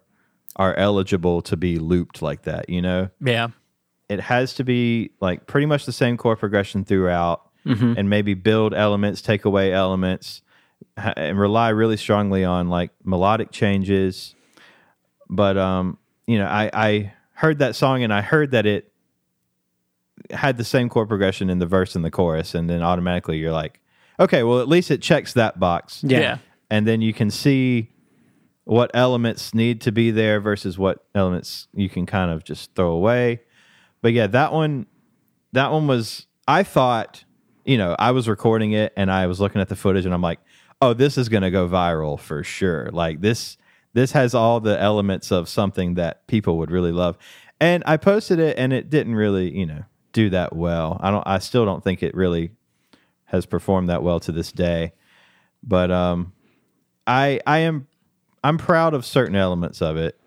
[0.56, 2.68] are eligible to be looped like that.
[2.68, 3.48] You know, Yeah,
[4.08, 7.42] it has to be like pretty much the same chord progression throughout
[7.96, 10.42] and maybe build elements take away elements
[10.98, 14.34] ha- and rely really strongly on like melodic changes
[15.30, 18.92] but um you know i i heard that song and i heard that it
[20.30, 23.52] had the same chord progression in the verse and the chorus and then automatically you're
[23.52, 23.80] like
[24.20, 26.18] okay well at least it checks that box Yeah.
[26.20, 26.38] yeah,
[26.70, 27.90] and then you can see
[28.64, 32.92] what elements need to be there versus what elements you can kind of just throw
[32.92, 33.40] away.
[34.04, 34.84] But yeah, that one
[35.52, 37.24] that one was I thought,
[37.64, 40.20] you know, I was recording it and I was looking at the footage and I'm
[40.20, 40.40] like,
[40.82, 43.56] "Oh, this is going to go viral for sure." Like this
[43.94, 47.16] this has all the elements of something that people would really love.
[47.58, 51.00] And I posted it and it didn't really, you know, do that well.
[51.00, 52.50] I don't I still don't think it really
[53.24, 54.92] has performed that well to this day.
[55.62, 56.34] But um
[57.06, 57.86] I I am
[58.42, 60.20] I'm proud of certain elements of it.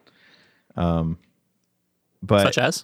[0.75, 1.19] Um
[2.23, 2.83] but such as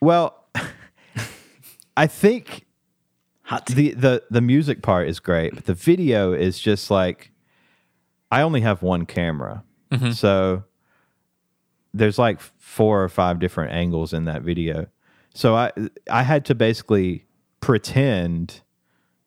[0.00, 0.44] well
[1.96, 2.66] I think
[3.50, 7.32] Hot the the the music part is great, but the video is just like
[8.30, 9.64] I only have one camera.
[9.90, 10.12] Mm-hmm.
[10.12, 10.62] So
[11.92, 14.86] there's like four or five different angles in that video.
[15.34, 15.72] So I
[16.08, 17.26] I had to basically
[17.58, 18.60] pretend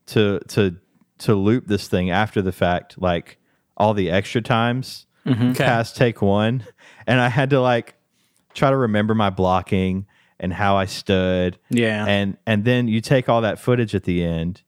[0.05, 0.77] to to
[1.17, 3.39] to loop this thing after the fact like
[3.75, 5.49] all the extra times mm-hmm.
[5.49, 5.65] Okay.
[5.65, 6.63] past take one,
[7.07, 7.95] and I had to like
[8.53, 10.05] try to remember my blocking
[10.39, 11.57] and how I stood.
[11.69, 12.05] Yeah.
[12.05, 14.61] and and then you take all that footage at the end,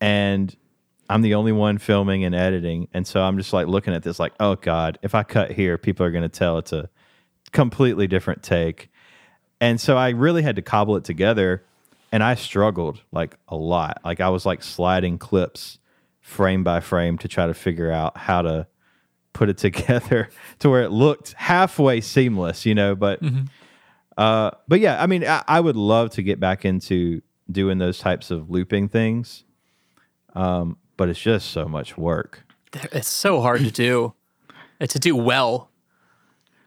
[0.00, 0.54] and
[1.08, 4.18] I'm the only one filming and editing, and so I'm just like looking at this
[4.18, 6.88] like, oh god, if I cut here, people are going to tell it's a
[7.52, 8.90] completely different take,
[9.60, 11.64] and so I really had to cobble it together,
[12.12, 14.00] and I struggled like a lot.
[14.04, 15.78] Like I was like sliding clips
[16.20, 18.66] frame by frame to try to figure out how to
[19.32, 20.28] put it together
[20.60, 22.94] to where it looked halfway seamless, you know.
[22.94, 23.44] But, mm-hmm.
[24.18, 27.98] Uh, but yeah, I mean, I, I would love to get back into doing those
[27.98, 29.44] types of looping things,
[30.34, 32.44] um, but it's just so much work.
[32.92, 34.14] It's so hard to do.
[34.88, 35.68] To do well.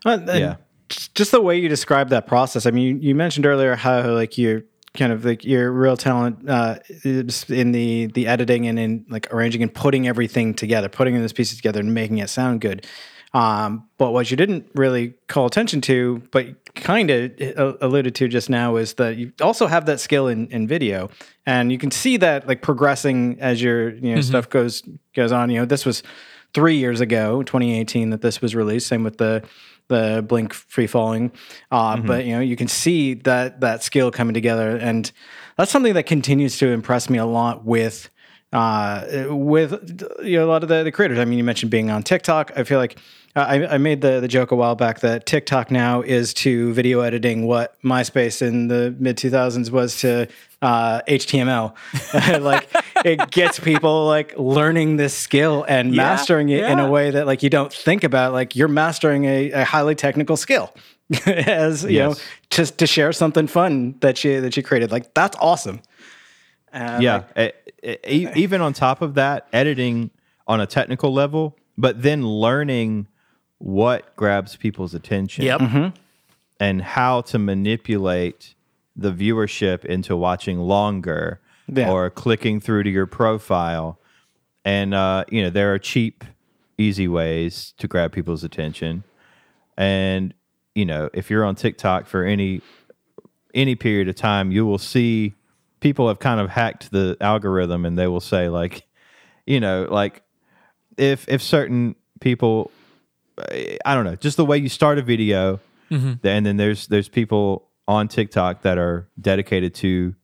[0.06, 0.56] Uh, and Yeah.
[0.88, 2.67] just- Just the way you described that process.
[2.67, 4.62] I mean, you, you mentioned earlier how like you're
[4.93, 9.34] kind of like your real talent uh, is in the the editing and in like
[9.34, 12.86] arranging and putting everything together, putting those pieces together and making it sound good.
[13.34, 18.50] Um, but what you didn't really call attention to, but kind of alluded to just
[18.50, 21.10] now, is that you also have that skill in, in video,
[21.46, 24.84] and you can see that like progressing as your you know stuff goes
[25.15, 25.50] goes on.
[25.50, 26.04] You know, this was
[26.54, 28.88] three years ago, 2018, that this was released.
[28.88, 29.43] Same with the
[29.88, 31.32] the Blink Free Falling,
[31.72, 35.12] uh, but you know you can see that that skill coming together, and
[35.58, 38.10] that's something that continues to impress me a lot with
[38.54, 41.17] uh, with you know, a lot of the, the creators.
[41.17, 42.52] I mean, you mentioned being on TikTok.
[42.56, 43.02] I feel like uh,
[43.36, 46.72] Uh, I, I made the, the joke a while back that TikTok now is to
[46.74, 50.28] video editing what MySpace in the mid 2000s was to
[50.62, 51.74] uh, HTML.
[52.41, 52.69] like
[53.04, 57.41] it gets people like learning this skill and mastering it in a way that like
[57.41, 58.34] you don't think about.
[58.34, 60.74] Like you're mastering a, a highly technical skill.
[61.26, 62.15] As you know,
[62.50, 65.82] just to share something fun that you that you created, like that's awesome.
[66.72, 70.12] And, yeah, like, e- e- even on top of that, editing
[70.48, 73.08] on a technical level, but then learning
[73.65, 75.45] what grabs people's attention.
[75.45, 75.93] Yep.
[76.60, 78.56] and how to manipulate
[78.95, 81.89] the viewership into watching longer Yeah.
[81.89, 83.97] or clicking through to your profile.
[84.65, 86.26] And uh, you know, there are cheap,
[86.78, 89.04] easy ways to grab people's attention.
[89.78, 90.34] And
[90.76, 92.62] you know, if you're on TikTok for any
[93.54, 95.34] any period of time, you will see
[95.80, 98.84] people have kind of hacked the algorithm and they will say like,
[99.45, 100.21] you know, like
[100.97, 102.71] if if certain people
[103.39, 106.26] I don't know, just the way you start a video, mm-hmm.
[106.26, 110.15] and then there's there's people on TikTok that are dedicated to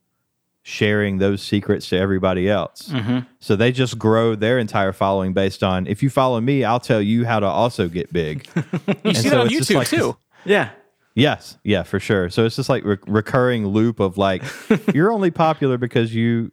[0.62, 2.88] sharing those secrets to everybody else.
[2.90, 3.20] Mm-hmm.
[3.40, 7.00] So they just grow their entire following based on if you follow me, I'll tell
[7.00, 8.46] you how to also get big.
[9.04, 10.16] You see so that on YouTube like this- too.
[10.44, 10.70] yeah.
[11.14, 12.28] yes, yeah, for sure.
[12.30, 14.42] So it's just like re- recurring loop of like
[14.94, 16.52] you're only popular because you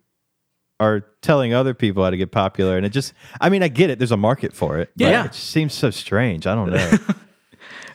[0.79, 3.89] are telling other people how to get popular, and it just I mean I get
[3.89, 3.97] it.
[3.99, 4.91] There's a market for it.
[4.95, 5.25] but Yeah.
[5.25, 6.45] it just seems so strange.
[6.47, 6.97] I don't know.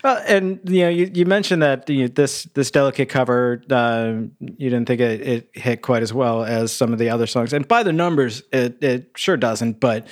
[0.05, 4.69] And you know, you, you mentioned that you know, this this delicate cover, uh, you
[4.69, 7.69] didn't think it, it hit quite as well as some of the other songs, and
[7.69, 9.79] by the numbers, it it sure doesn't.
[9.79, 10.09] But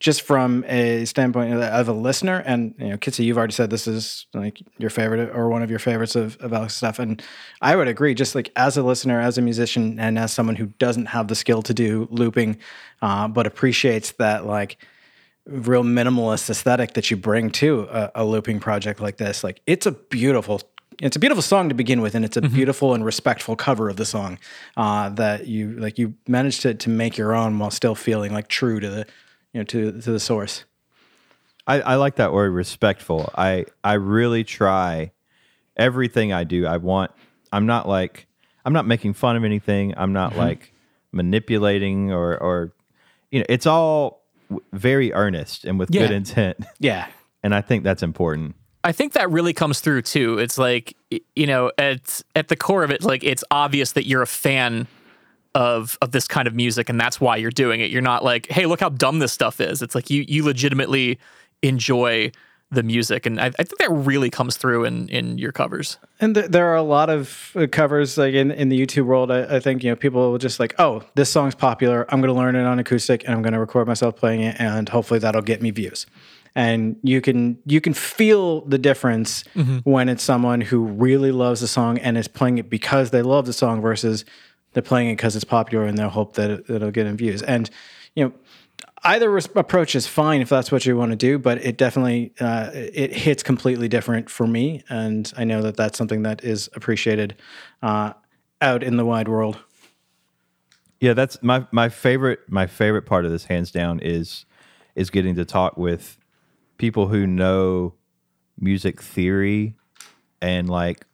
[0.00, 3.86] just from a standpoint of, a listener, and you know, Kitsy, you've already said this
[3.86, 7.22] is like your favorite or one of your favorites of, of Alex's stuff, and
[7.62, 8.14] I would agree.
[8.14, 11.34] Just like as a listener, as a musician, and as someone who doesn't have the
[11.34, 12.58] skill to do looping,
[13.02, 14.78] uh, but appreciates that like
[15.46, 19.44] real minimalist aesthetic that you bring to a, a looping project like this.
[19.44, 20.60] Like it's a beautiful,
[21.00, 23.96] it's a beautiful song to begin with, and it's a beautiful and respectful cover of
[23.96, 24.38] the song
[24.76, 25.98] uh, that you like.
[25.98, 29.06] You managed to to make your own while still feeling like true to the
[29.54, 30.64] you know to to the source.
[31.66, 33.32] I, I like that word respectful.
[33.34, 35.12] I I really try
[35.76, 36.66] everything I do.
[36.66, 37.12] I want
[37.52, 38.26] I'm not like
[38.66, 39.94] I'm not making fun of anything.
[39.96, 40.40] I'm not mm-hmm.
[40.40, 40.72] like
[41.12, 42.72] manipulating or or
[43.30, 44.24] you know, it's all
[44.72, 46.58] very earnest and with good intent.
[46.78, 47.06] Yeah,
[47.42, 48.56] And I think that's important.
[48.82, 50.38] I think that really comes through too.
[50.38, 50.94] It's like
[51.34, 54.86] you know, at at the core of it, like it's obvious that you're a fan
[55.54, 57.90] of of this kind of music, and that's why you're doing it.
[57.90, 59.82] You're not like, hey, look how dumb this stuff is.
[59.82, 61.18] It's like you you legitimately
[61.62, 62.32] enjoy
[62.70, 65.98] the music, and I, I think that really comes through in in your covers.
[66.20, 69.30] and th- there are a lot of uh, covers like in, in the YouTube world.
[69.30, 72.04] I, I think you know people will just like, oh, this song's popular.
[72.08, 74.56] I'm going to learn it on acoustic, and I'm going to record myself playing it,
[74.58, 76.06] and hopefully that'll get me views.
[76.56, 79.44] And you can you can feel the difference
[79.84, 83.46] when it's someone who really loves the song and is playing it because they love
[83.46, 84.24] the song versus
[84.74, 87.42] they're playing it because it's popular and they'll hope that it, it'll get in views.
[87.42, 87.70] And
[88.14, 88.32] you know,
[89.02, 92.32] either res- approach is fine if that's what you want to do, but it definitely
[92.40, 96.68] uh, it hits completely different for me, and I know that that's something that is
[96.74, 97.36] appreciated
[97.82, 98.12] uh,
[98.60, 99.58] out in the wide world.
[101.00, 104.46] Yeah, that's my my favorite my favorite part of this hands down is
[104.94, 106.18] is getting to talk with
[106.78, 107.94] people who know
[108.58, 109.74] music theory
[110.40, 111.06] and like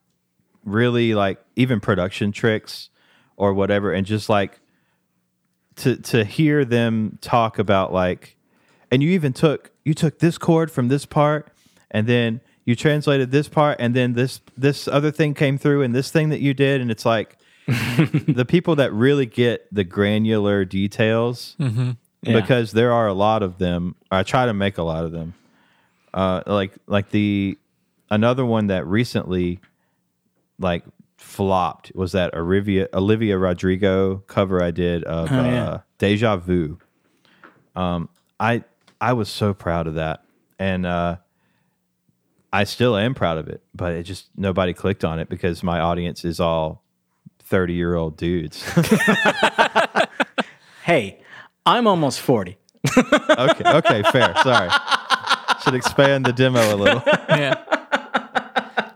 [0.64, 2.90] really like even production tricks
[3.40, 4.60] or whatever and just like
[5.76, 8.36] to to hear them talk about like
[8.90, 11.48] and you even took you took this chord from this part
[11.90, 15.94] and then you translated this part and then this this other thing came through and
[15.94, 20.64] this thing that you did and it's like the people that really get the granular
[20.64, 21.94] details Yeah.
[22.22, 23.94] because there are a lot of them.
[24.10, 25.32] I try to make a lot of them.
[26.12, 27.56] Uh like like the
[28.10, 29.60] another one that recently
[30.58, 30.84] like
[31.22, 35.64] flopped was that olivia olivia rodrigo cover i did of Oh, yeah.
[35.70, 36.78] uh deja vu
[37.76, 38.08] um
[38.40, 38.64] i
[39.00, 40.24] i was so proud of that
[40.58, 41.16] and uh
[42.52, 45.78] i still am proud of it but it just nobody clicked on it because my
[45.78, 46.82] audience is all
[47.44, 48.64] 30 year old dudes
[50.84, 51.20] Hey,
[51.66, 52.56] I'm almost 40.
[52.96, 54.70] okay okay fair sorry
[55.62, 57.62] should expand the demo a little Yeah.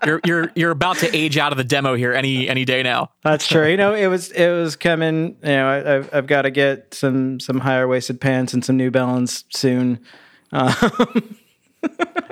[0.06, 3.10] You're you're you're about to age out of the demo here any any day now.
[3.22, 3.68] That's true.
[3.68, 5.36] You know, it was it was coming.
[5.42, 8.76] You know, I, I've I've got to get some some higher waisted pants and some
[8.76, 10.00] New Balance soon.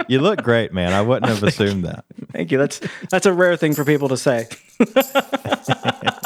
[0.08, 0.94] You look great, man.
[0.94, 2.06] I wouldn't have assumed that.
[2.32, 2.58] Thank you.
[2.58, 4.48] That's that's a rare thing for people to say.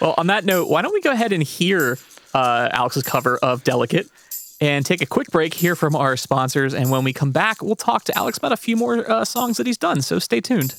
[0.00, 1.96] Well, on that note, why don't we go ahead and hear
[2.34, 4.06] uh, Alex's cover of Delicate
[4.64, 6.72] and take a quick break here from our sponsors.
[6.72, 9.58] And when we come back, we'll talk to Alex about a few more uh, songs
[9.58, 10.00] that he's done.
[10.00, 10.74] So stay tuned.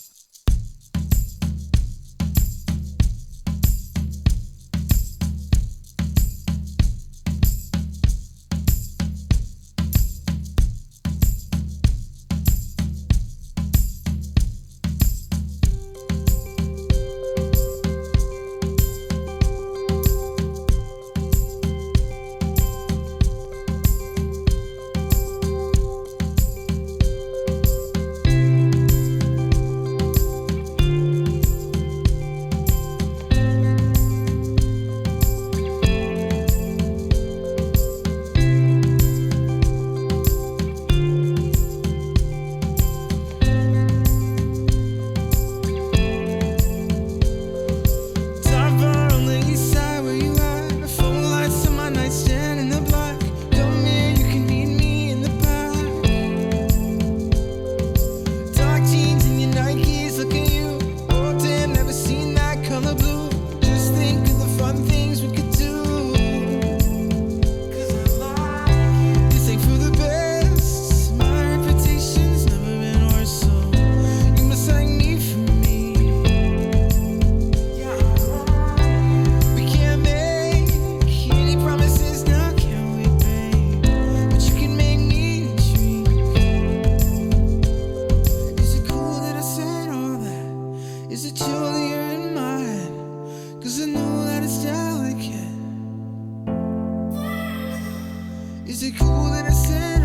[99.05, 100.04] fool in a sin.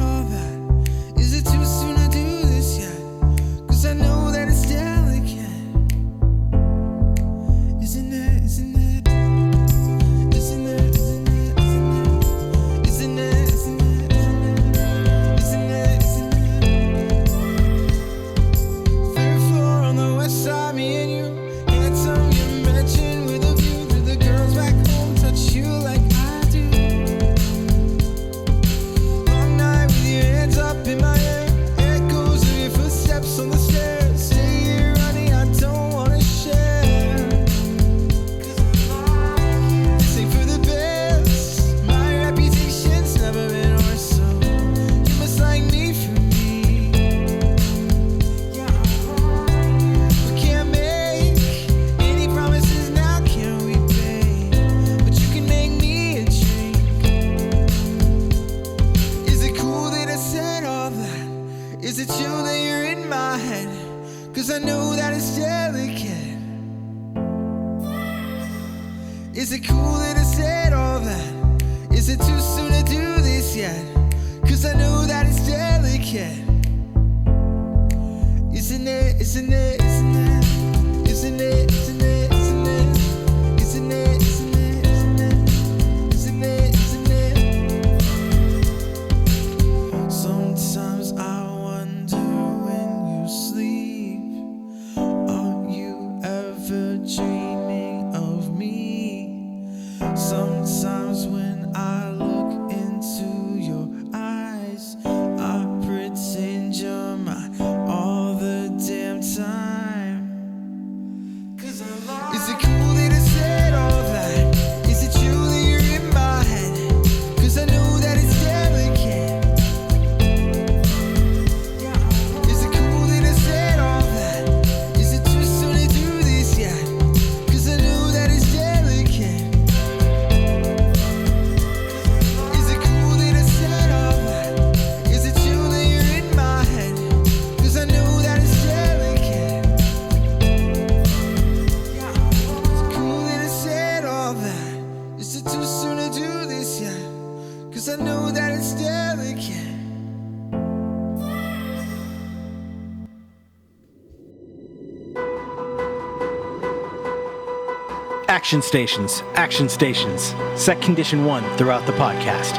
[158.60, 160.34] Action stations, action stations.
[160.54, 162.58] Set condition one throughout the podcast.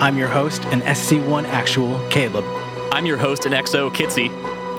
[0.00, 2.44] I'm your host and SC1 actual Caleb.
[2.92, 4.30] I'm your host and XO Kitsy.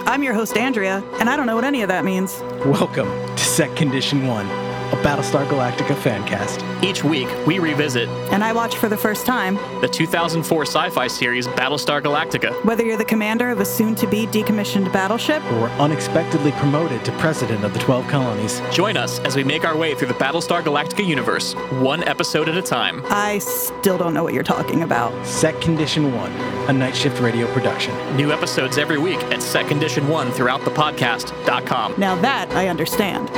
[0.08, 2.40] I'm your host, Andrea, and I don't know what any of that means.
[2.66, 4.48] Welcome to Set Condition One,
[4.92, 6.60] a Battlestar Galactica fan cast.
[6.84, 9.56] Each week, we revisit And I watch for the first time.
[9.82, 12.64] the 2004 sci fi series Battlestar Galactica.
[12.66, 17.12] Whether you're the commander of a soon to be decommissioned battleship, Or unexpectedly promoted to
[17.14, 18.62] president of the 12 colonies.
[18.72, 22.58] Join us as we make our way through the Battlestar Galactica universe, one episode at
[22.58, 23.04] a time.
[23.06, 25.12] I still don't know what you're talking about.
[25.26, 26.32] Set Condition One,
[26.70, 27.94] a night shift radio production.
[28.18, 31.96] New episodes every week at Set Condition 1 throughout the podcast.com.
[31.98, 33.30] Now that I understand.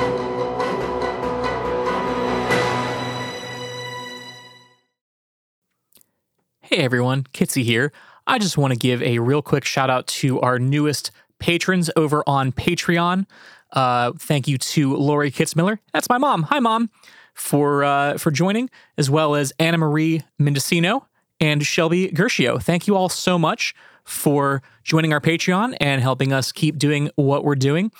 [6.73, 7.93] Hey everyone, Kitsy here.
[8.25, 12.23] I just want to give a real quick shout out to our newest patrons over
[12.25, 13.27] on Patreon.
[13.73, 15.77] Uh, thank you to Lori Kitzmiller.
[15.93, 16.41] That's my mom.
[16.41, 16.89] Hi, mom,
[17.35, 21.05] for uh, for joining, as well as Anna Marie Mendocino
[21.39, 22.59] and Shelby Gershio.
[22.59, 27.45] Thank you all so much for joining our Patreon and helping us keep doing what
[27.45, 27.91] we're doing.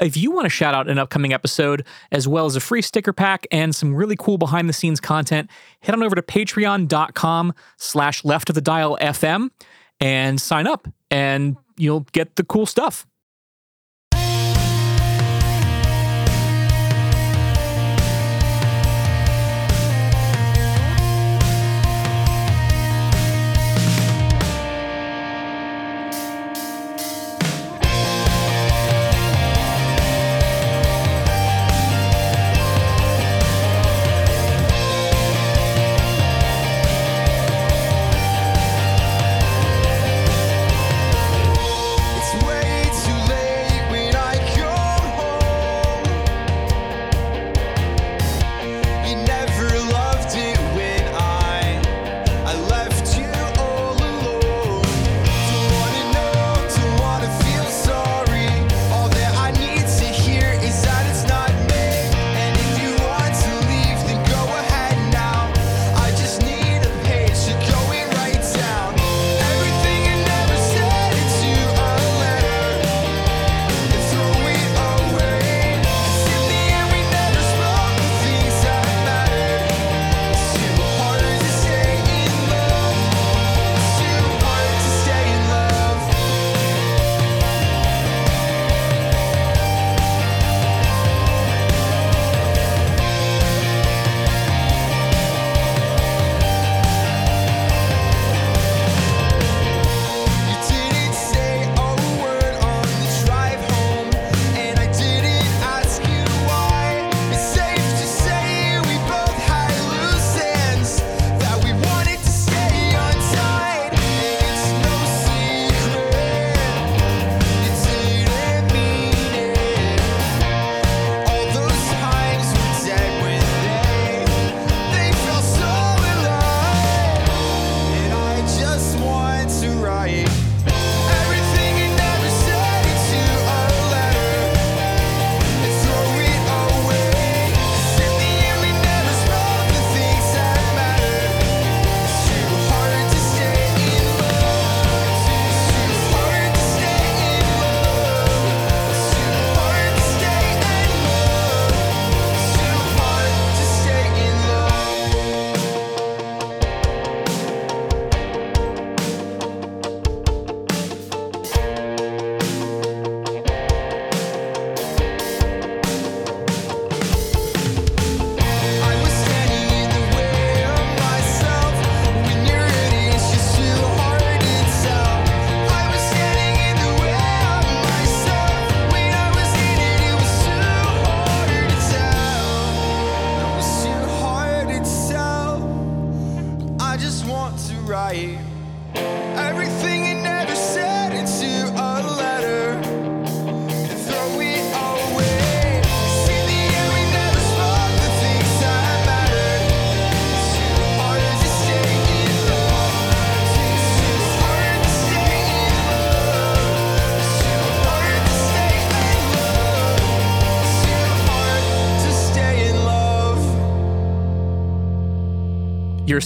[0.00, 3.12] If you want to shout out an upcoming episode, as well as a free sticker
[3.12, 8.24] pack and some really cool behind the scenes content, head on over to patreon.com slash
[8.24, 9.50] left of the dial FM
[10.00, 13.06] and sign up and you'll get the cool stuff.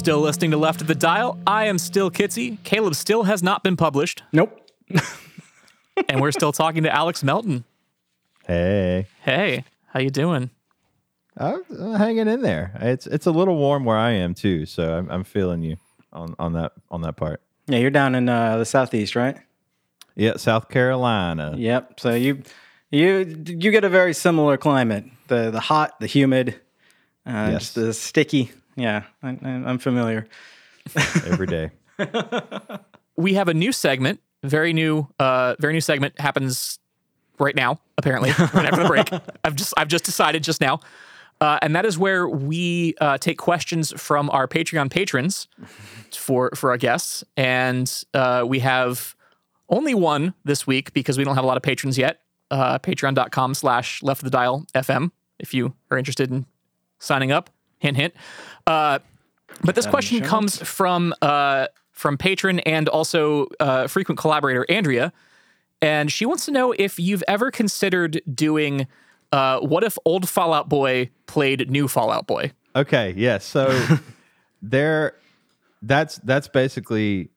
[0.02, 1.38] Still listening to Left of the Dial.
[1.46, 2.58] I am still Kitsy.
[2.64, 4.58] Caleb still has not been published, Nope.
[6.08, 7.62] and we're still talking to Alex Melton.
[8.44, 9.06] Hey.
[9.20, 10.50] Hey, how you doing?
[11.36, 12.72] I'm uh, hanging in there.
[12.80, 15.76] It's it's a little warm where I am too, so I'm, I'm feeling you
[16.12, 17.40] on, on that on that part.
[17.68, 19.36] Yeah, you're down in uh, the southeast, right?
[20.16, 21.54] Yeah, South Carolina.
[21.56, 22.00] Yep.
[22.00, 22.42] So you
[22.90, 25.04] you you get a very similar climate.
[25.28, 26.56] The the hot, the humid,
[27.24, 27.60] uh, Yes.
[27.62, 28.50] just the sticky.
[28.76, 30.26] Yeah, I, I- I'm familiar.
[31.26, 31.70] every day.
[33.16, 36.78] we have a new segment, very new, uh, very new segment happens
[37.38, 37.78] right now.
[37.98, 39.08] Apparently, right after the break.
[39.44, 40.80] I've just I've just decided just now,
[41.40, 45.46] uh, and that is where we uh, take questions from our Patreon patrons
[46.12, 49.14] for for our guests, and uh, we have
[49.68, 52.20] only one this week because we don't have a lot of patrons yet.
[52.50, 56.44] Uh, Patreon.com slash left of the dial FM if you are interested in
[56.98, 57.48] signing up.
[57.82, 58.14] Hint hint.
[58.66, 59.00] Uh,
[59.64, 65.12] but this question comes from uh, from patron and also uh, frequent collaborator Andrea,
[65.80, 68.86] and she wants to know if you've ever considered doing
[69.32, 72.52] uh, what if old Fall Out Boy played new Fall Out Boy?
[72.76, 73.44] Okay, yes.
[73.44, 73.98] So
[74.62, 75.14] there
[75.82, 77.30] that's that's basically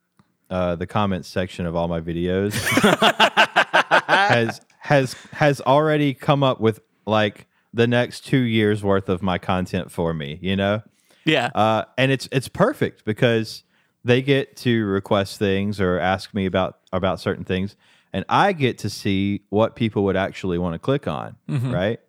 [0.51, 2.53] uh, the comments section of all my videos
[4.07, 9.37] has has has already come up with like the next two years worth of my
[9.37, 10.81] content for me, you know?
[11.25, 13.63] Yeah, Uh, and it's it's perfect because
[14.03, 17.75] they get to request things or ask me about about certain things,
[18.13, 21.99] and I get to see what people would actually want to click on, right?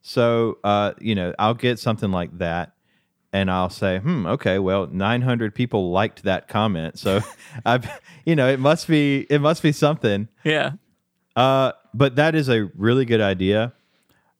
[0.00, 2.72] So, uh, you know, I'll get something like that,
[3.32, 7.20] and I'll say, "Hmm, okay, well, 900 people liked that comment, so
[7.66, 7.88] I've,
[8.24, 10.72] you know, it must be it must be something." yeah,
[11.36, 13.72] Uh, but that is a really good idea.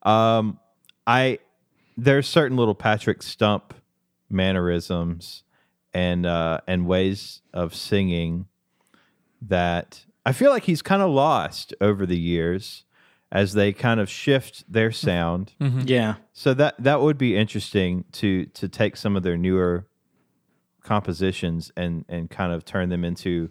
[0.04, 0.58] Um,
[1.06, 1.38] I
[1.96, 3.74] there's certain little Patrick Stump
[4.30, 5.42] mannerisms
[5.92, 8.46] and uh, and ways of singing
[9.42, 12.84] that I feel like he's kind of lost over the years
[13.30, 15.54] as they kind of shift their sound.
[15.84, 16.16] Yeah.
[16.32, 19.86] So that that would be interesting to to take some of their newer
[20.82, 23.50] compositions and and kind of turn them into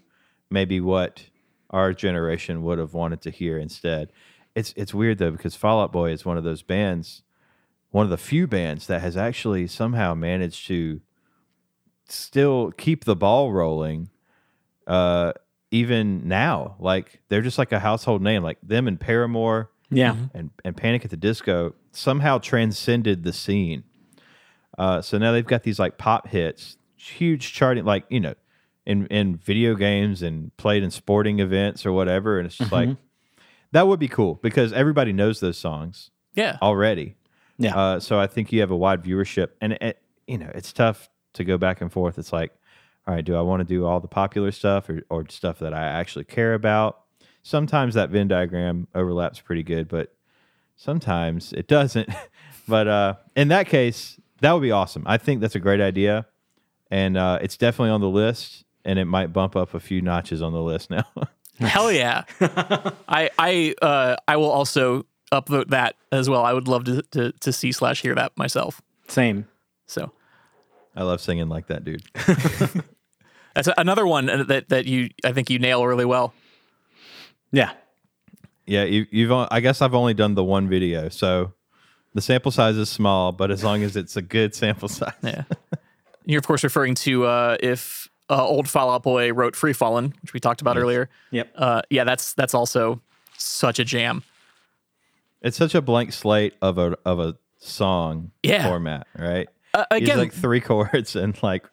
[0.49, 1.25] maybe what
[1.69, 4.11] our generation would have wanted to hear instead.
[4.55, 7.23] It's it's weird though because Fall Out Boy is one of those bands,
[7.91, 11.01] one of the few bands that has actually somehow managed to
[12.07, 14.09] still keep the ball rolling
[14.87, 15.31] uh
[15.73, 16.75] even now.
[16.79, 20.15] Like they're just like a household name like them and Paramore Yeah.
[20.33, 23.83] and, and Panic at the Disco somehow transcended the scene.
[24.77, 28.33] Uh, so now they've got these like pop hits, huge charting, like you know,
[28.85, 32.37] in in video games and played in sporting events or whatever.
[32.37, 32.89] And it's just like
[33.71, 36.57] that would be cool because everybody knows those songs yeah.
[36.61, 37.15] already.
[37.61, 37.75] Yeah.
[37.75, 41.09] Uh, so I think you have a wide viewership, and it, you know it's tough
[41.33, 42.17] to go back and forth.
[42.17, 42.51] It's like,
[43.07, 45.73] all right, do I want to do all the popular stuff or or stuff that
[45.73, 47.01] I actually care about?
[47.43, 50.13] Sometimes that Venn diagram overlaps pretty good, but
[50.75, 52.09] sometimes it doesn't.
[52.67, 55.03] but uh, in that case, that would be awesome.
[55.05, 56.25] I think that's a great idea,
[56.89, 60.41] and uh, it's definitely on the list, and it might bump up a few notches
[60.41, 61.05] on the list now.
[61.59, 62.23] Hell yeah.
[63.07, 66.43] I I uh I will also upvote that as well.
[66.43, 68.81] I would love to to, to see slash hear that myself.
[69.07, 69.47] Same.
[69.87, 70.11] So
[70.95, 72.03] I love singing like that, dude.
[73.55, 76.33] that's another one that that you I think you nail really well.
[77.51, 77.71] Yeah.
[78.65, 79.31] Yeah, you, you've.
[79.31, 81.51] I guess I've only done the one video, so
[82.13, 83.31] the sample size is small.
[83.31, 85.43] But as long as it's a good sample size, Yeah.
[86.25, 90.13] You're of course referring to uh if uh, old Fall Out Boy wrote Free Fallin',
[90.21, 91.09] which we talked about earlier.
[91.31, 91.51] Yep.
[91.55, 93.01] Uh yeah, that's that's also
[93.37, 94.23] such a jam.
[95.41, 98.67] It's such a blank slate of a of a song Yeah.
[98.67, 99.47] format, right?
[99.73, 101.65] Uh, It's again, like three chords and like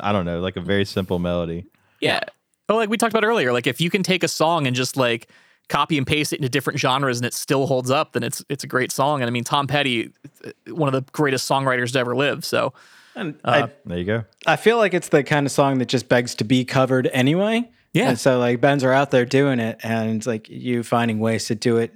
[0.00, 1.66] I don't know, like a very simple melody.
[2.00, 2.20] Yeah.
[2.68, 4.96] Well, like we talked about earlier, like if you can take a song and just
[4.96, 5.28] like
[5.68, 8.64] copy and paste it into different genres and it still holds up, then it's it's
[8.64, 9.20] a great song.
[9.22, 10.12] And I mean, Tom Petty,
[10.44, 12.44] uh, one of the greatest songwriters to ever live.
[12.44, 12.72] So
[13.14, 14.24] And Uh, I, There you go.
[14.46, 17.68] I feel like it's the kind of song that just begs to be covered anyway.
[17.94, 18.10] Yeah.
[18.10, 21.54] And so like bands are out there doing it and like you finding ways to
[21.54, 21.92] do it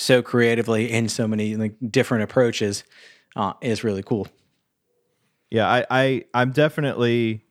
[0.00, 2.84] so creatively in so many like different approaches
[3.34, 4.28] uh, is really cool.
[5.50, 7.44] Yeah, I, I I'm definitely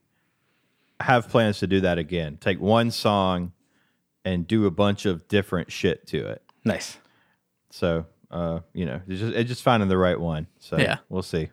[1.02, 2.38] have plans to do that again.
[2.40, 3.52] Take one song
[4.24, 6.42] and do a bunch of different shit to it.
[6.64, 6.98] Nice.
[7.70, 10.48] So uh, you know, it's just it's just finding the right one.
[10.60, 10.98] So Yeah.
[11.10, 11.50] we'll see.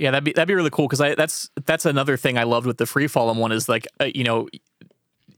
[0.00, 2.66] yeah, that'd be that'd be really cool because I that's that's another thing I loved
[2.66, 4.48] with the Free Fallin' one is like uh, you know,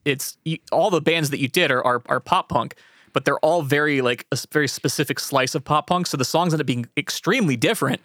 [0.07, 2.75] it's you, all the bands that you did are, are are pop punk.
[3.13, 6.53] But they're all very like a very specific slice of pop punk, so the songs
[6.53, 8.01] end up being extremely different,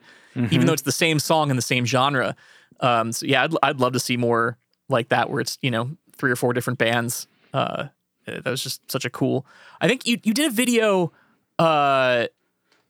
[0.51, 2.35] even though it's the same song in the same genre.
[2.79, 4.57] Um, so yeah, I'd, I'd love to see more
[4.89, 7.27] like that, where it's you know three or four different bands.
[7.53, 7.87] Uh,
[8.25, 9.45] that was just such a cool.
[9.81, 11.11] I think you you did a video.
[11.59, 12.27] Uh,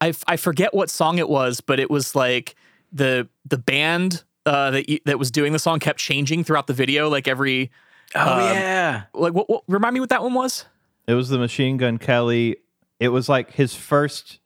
[0.01, 2.55] I, I forget what song it was, but it was like
[2.91, 6.73] the the band uh, that you, that was doing the song kept changing throughout the
[6.73, 7.71] video, like every
[8.15, 9.03] Oh Um, yeah.
[9.13, 10.65] like what, what remind me what that one was?
[11.07, 12.57] It was the Machine Gun Kelly.
[12.99, 14.39] It was like his first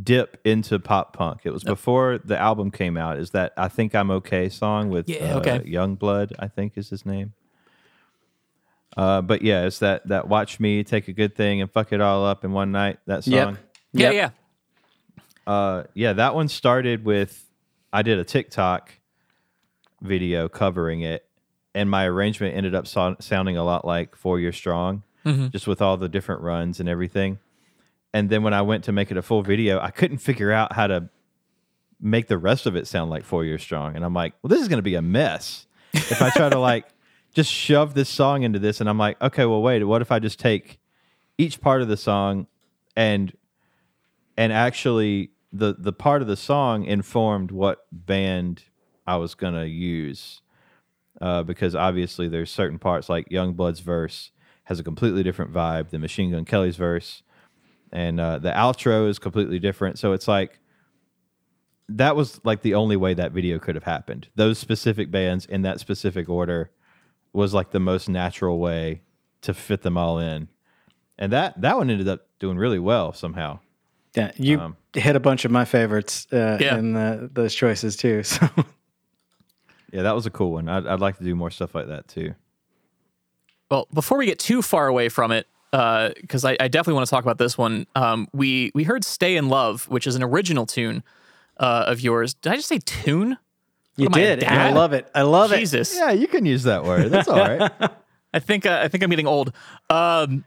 [0.00, 1.40] dip into pop punk.
[1.44, 3.18] It was before the album came out.
[3.18, 5.58] Is that I think I'm okay song with Yeah, uh, okay.
[5.60, 6.32] YUNGBLUD?
[6.38, 7.32] I think is his name.
[8.96, 12.00] Uh, but yeah, it's that that watch me take a good thing and fuck it
[12.00, 12.98] all up in one night.
[13.06, 13.32] That song.
[13.32, 13.56] Yep.
[13.92, 14.14] Yeah, Yep.
[14.14, 15.52] yeah.
[15.52, 17.44] Uh, yeah, that one started with
[17.92, 18.90] I did a TikTok
[20.02, 21.24] video covering it,
[21.74, 25.02] and my arrangement ended up so- sounding a lot like Four Year Strong,
[25.50, 27.38] just with all the different runs and everything.
[28.14, 30.72] And then when I went to make it a full video, I couldn't figure out
[30.72, 31.08] how to
[32.00, 34.60] make the rest of it sound like Four Years Strong, and I'm like, well, this
[34.60, 36.86] is going to be a mess if I try to like
[37.34, 38.80] just shove this song into this.
[38.80, 40.78] And I'm like, okay, well, wait, what if I just take
[41.38, 42.46] each part of the song
[42.96, 43.36] and
[44.36, 48.64] and actually the the part of the song informed what band
[49.06, 50.40] I was gonna use
[51.20, 54.30] uh, because obviously there's certain parts like YUNGBLUD's verse
[54.66, 57.22] has a completely different vibe than Machine Gun Kelly's verse,
[57.92, 59.98] and uh, the outro is completely different.
[59.98, 60.58] So it's like
[61.88, 64.28] that was like the only way that video could have happened.
[64.34, 66.70] Those specific bands in that specific order
[67.32, 69.02] was like the most natural way
[69.42, 70.48] to fit them all in,
[71.18, 73.58] and that that one ended up doing really well somehow.
[74.14, 76.78] Yeah, you Um, hit a bunch of my favorites uh, Yeah.
[76.78, 78.22] in the, those choices too.
[78.32, 78.48] So
[79.92, 80.68] Yeah, that was a cool one.
[80.68, 82.34] I'd, I'd like to do more stuff like that too.
[83.70, 87.10] Well, before we get too far away from it, because I, I definitely want to
[87.10, 87.86] talk about this one.
[87.94, 91.02] Um, we we heard "Stay in Love," which is an original tune
[91.58, 92.34] uh, of yours.
[92.34, 93.36] Did I just say tune?
[93.96, 95.08] you am I, a did, and I love it.
[95.14, 95.58] I love it.
[95.58, 97.10] Jesus, Yeah, you can use that word.
[97.10, 97.70] That's all right.
[98.34, 99.52] I think uh, I think I'm getting old.
[99.90, 100.44] Um,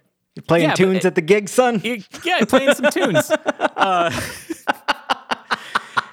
[0.47, 1.81] Playing Yeah, tunes it- at the gig, son.
[1.83, 3.29] y- yeah, playing some tunes.
[3.79, 4.11] Uh,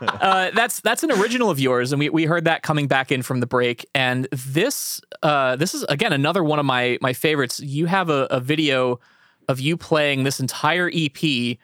[0.01, 3.23] uh, that's that's an original of yours, and we, we heard that coming back in
[3.23, 3.87] from the break.
[3.95, 7.61] And this uh, this is again another one of my my favorites.
[7.61, 9.01] You have a, a video
[9.49, 11.59] of you playing this entire EP,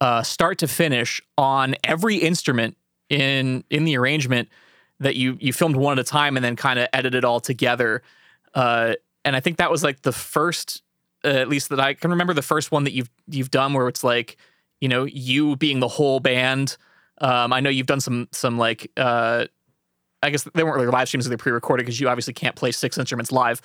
[0.00, 2.76] uh, start to finish, on every instrument
[3.08, 4.48] in in the arrangement
[5.00, 8.02] that you you filmed one at a time and then kind of edited all together.
[8.54, 10.82] Uh, and I think that was like the first,
[11.24, 13.88] uh, at least that I can remember, the first one that you've you've done where
[13.88, 14.36] it's like,
[14.80, 16.76] you know, you being the whole band.
[17.20, 19.46] Um, I know you've done some some like, uh,
[20.22, 22.98] I guess they weren't really live streams; they're pre-recorded because you obviously can't play six
[22.98, 23.60] instruments live.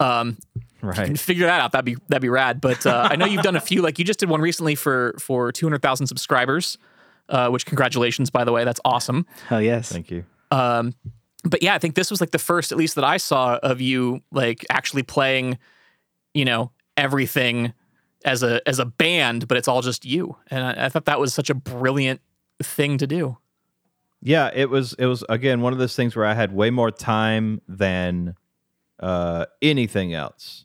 [0.00, 0.38] Um,
[0.80, 0.98] right.
[0.98, 1.72] and figure that out.
[1.72, 2.60] That'd be that'd be rad.
[2.60, 3.82] But uh, I know you've done a few.
[3.82, 6.78] Like you just did one recently for for two hundred thousand subscribers.
[7.28, 9.24] Uh, which congratulations, by the way, that's awesome.
[9.46, 9.90] Hell yes.
[9.90, 10.24] Thank you.
[10.50, 10.94] Um,
[11.44, 13.80] but yeah, I think this was like the first, at least that I saw of
[13.80, 15.58] you like actually playing,
[16.34, 17.72] you know, everything
[18.24, 20.36] as a as a band, but it's all just you.
[20.50, 22.20] And I, I thought that was such a brilliant
[22.62, 23.38] thing to do.
[24.20, 26.90] Yeah, it was it was again one of those things where I had way more
[26.90, 28.36] time than
[29.00, 30.64] uh, anything else.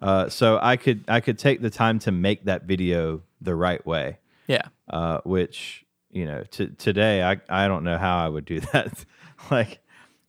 [0.00, 3.84] Uh, so I could I could take the time to make that video the right
[3.84, 4.18] way.
[4.46, 4.62] Yeah.
[4.88, 9.04] uh, which you know t- today I, I don't know how I would do that.
[9.50, 9.80] like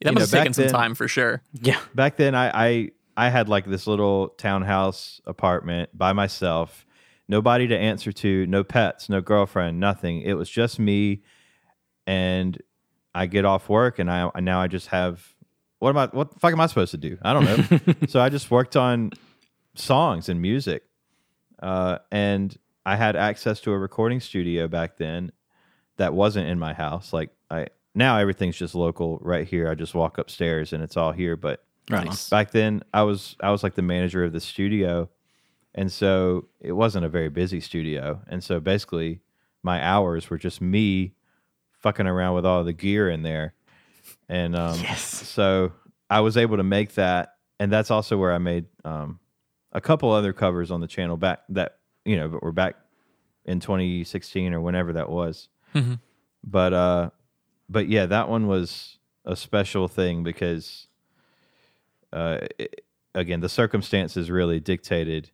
[0.02, 1.42] That must know, have taken back some time for sure.
[1.54, 1.78] Yeah.
[1.94, 6.84] back then I, I I had like this little townhouse apartment by myself,
[7.30, 10.20] nobody to answer to, no pets, no girlfriend, nothing.
[10.20, 11.22] It was just me,
[12.06, 12.60] and
[13.14, 15.34] I get off work and I now I just have
[15.78, 17.16] what am I what the fuck am I supposed to do?
[17.22, 17.94] I don't know.
[18.08, 19.12] so I just worked on
[19.74, 20.82] songs and music,
[21.62, 22.54] uh, and
[22.84, 25.32] I had access to a recording studio back then
[25.96, 27.12] that wasn't in my house.
[27.12, 29.68] Like I now everything's just local right here.
[29.70, 32.28] I just walk upstairs and it's all here, but Nice.
[32.28, 35.08] back then I was I was like the manager of the studio
[35.74, 39.20] and so it wasn't a very busy studio and so basically
[39.62, 41.14] my hours were just me
[41.72, 43.54] fucking around with all the gear in there
[44.28, 45.02] and um Yes.
[45.02, 45.72] so
[46.08, 49.20] I was able to make that and that's also where I made um
[49.72, 52.74] a couple other covers on the channel back that you know but we're back
[53.44, 56.00] in 2016 or whenever that was Mhm.
[56.44, 57.10] but uh
[57.68, 60.88] but yeah that one was a special thing because
[62.12, 65.30] uh, it- again, the circumstances really dictated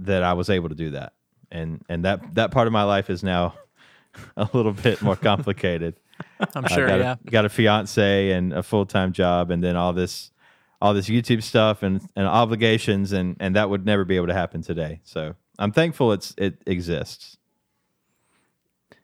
[0.00, 1.14] that I was able to do that,
[1.50, 3.54] and and that that part of my life is now
[4.36, 5.96] a little bit more complicated.
[6.54, 6.86] I'm sure.
[6.86, 7.16] got yeah.
[7.24, 10.30] a, got a fiance and a full time job, and then all this
[10.80, 14.34] all this YouTube stuff and and obligations, and and that would never be able to
[14.34, 15.00] happen today.
[15.04, 17.36] So I'm thankful it's it exists.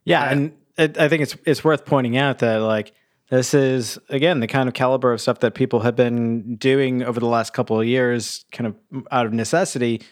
[0.04, 2.92] Yeah, and it, I think it's it's worth pointing out that like
[3.30, 7.20] this is again the kind of caliber of stuff that people have been doing over
[7.20, 10.02] the last couple of years, kind of out of necessity.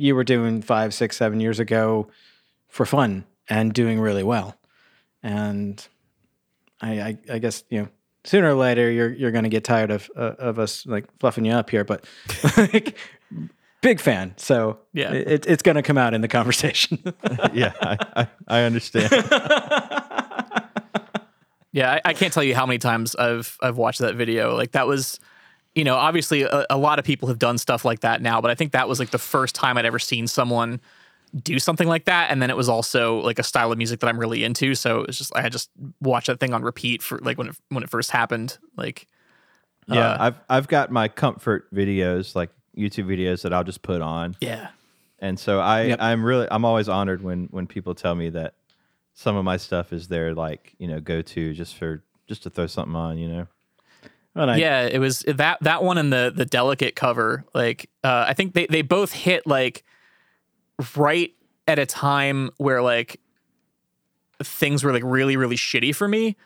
[0.00, 2.08] You were doing five, six, seven years ago
[2.68, 4.56] for fun, and doing really well.
[5.22, 5.86] And
[6.80, 7.88] I, I, I guess you know
[8.24, 11.44] sooner or later you're you're going to get tired of uh, of us like fluffing
[11.44, 12.04] you up here, but
[12.56, 12.96] like,
[13.82, 14.32] big fan.
[14.38, 15.12] So Yeah.
[15.12, 17.02] it, it's going to come out in the conversation.
[17.52, 19.12] yeah, I, I, I understand.
[21.72, 24.56] Yeah, I, I can't tell you how many times I've I've watched that video.
[24.56, 25.20] Like that was,
[25.74, 28.50] you know, obviously a, a lot of people have done stuff like that now, but
[28.50, 30.80] I think that was like the first time I'd ever seen someone
[31.44, 32.30] do something like that.
[32.30, 34.74] And then it was also like a style of music that I'm really into.
[34.74, 37.56] So it's just I had just watched that thing on repeat for like when it
[37.68, 38.58] when it first happened.
[38.76, 39.06] Like
[39.86, 44.00] Yeah, Uh, I've I've got my comfort videos, like YouTube videos that I'll just put
[44.02, 44.68] on, yeah,
[45.20, 45.98] and so I Yep.
[46.00, 48.54] I'm really I'm always honored when when people tell me that
[49.14, 52.50] some of my stuff is their like you know go to just for just to
[52.50, 53.46] throw something on, you know.
[54.34, 57.44] And I- yeah, it was that that one and the the delicate cover.
[57.54, 59.84] Like uh, I think they they both hit like
[60.96, 61.32] right
[61.66, 63.20] at a time where like
[64.42, 66.36] things were like really really shitty for me,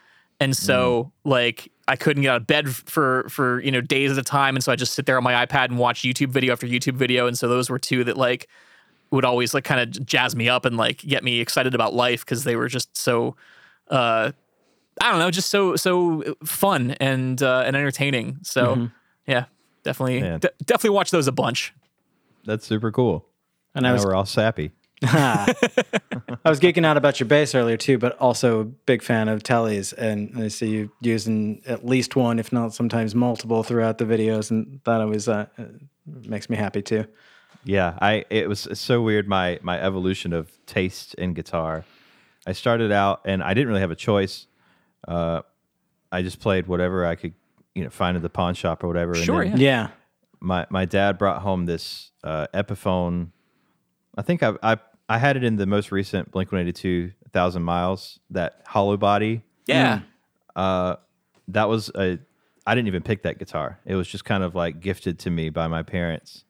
[0.41, 4.18] and so like I couldn't get out of bed for for you know days at
[4.18, 6.53] a time, and so I just sit there on my iPad and watch YouTube video
[6.53, 8.49] after YouTube video, and so those were two that like
[9.11, 12.24] would always like kind of jazz me up and like get me excited about life
[12.24, 13.37] because they were just so
[13.91, 14.32] uh
[15.01, 18.38] I don't know, just so so fun and uh, and entertaining.
[18.42, 18.90] So
[19.26, 19.47] yeah,
[19.82, 20.40] definitely Man.
[20.40, 21.74] de- definitely watch those a bunch.
[22.45, 23.26] That's super cool.
[23.74, 24.72] And I Now was we're all sappy.
[25.03, 25.55] I
[26.45, 29.92] was geeking out about your bass earlier too, but also a big fan of Telly's,
[29.92, 34.51] and I see you using at least one, if not sometimes multiple, throughout the videos,
[34.51, 35.64] and that always uh, uh,
[36.07, 37.05] makes me happy too.
[37.64, 41.84] Yeah, I it was so weird my my evolution of taste in guitar.
[42.47, 44.47] I started out and I didn't really have a choice.
[45.07, 45.42] Uh,
[46.12, 47.34] I just played whatever I could,
[47.74, 49.14] you know, find at the pawn shop or whatever.
[49.14, 49.88] Sure, And then Yeah,
[50.40, 53.28] my my dad brought home this uh, Epiphone.
[54.16, 54.76] I think I I
[55.09, 58.96] I had it in the most recent Blink One Eighty Two Thousand Miles that hollow
[58.96, 59.42] body.
[59.66, 60.00] Yeah,
[60.55, 60.96] Uh,
[61.48, 62.18] that was a
[62.66, 63.80] I didn't even pick that guitar.
[63.84, 66.44] It was just kind of like gifted to me by my parents,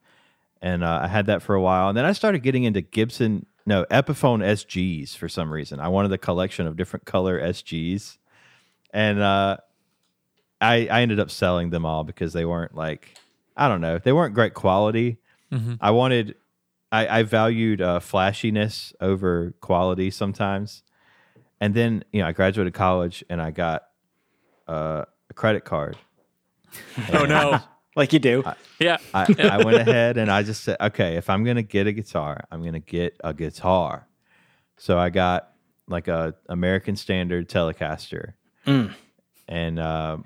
[0.63, 1.89] and uh, I had that for a while.
[1.89, 5.81] And then I started getting into Gibson, no Epiphone SGs for some reason.
[5.81, 8.19] I wanted a collection of different color SGs,
[8.95, 9.59] and uh,
[10.63, 13.15] I I ended up selling them all because they weren't like
[13.55, 15.19] I don't know they weren't great quality.
[15.81, 16.35] I wanted
[16.95, 20.85] I, I valued uh, flashiness over quality sometimes.
[21.61, 23.89] And then, you know, I graduated college and I got
[24.69, 25.97] uh, a credit card.
[27.13, 27.59] Oh no.
[27.97, 28.45] like you do.
[28.79, 28.99] yeah.
[29.13, 31.93] I, I went ahead and I just said, okay, if I'm going to get a
[31.93, 34.07] guitar, I'm going to get a guitar.
[34.77, 35.51] So I got
[35.89, 38.35] like a American Standard Telecaster.
[38.67, 40.25] And um,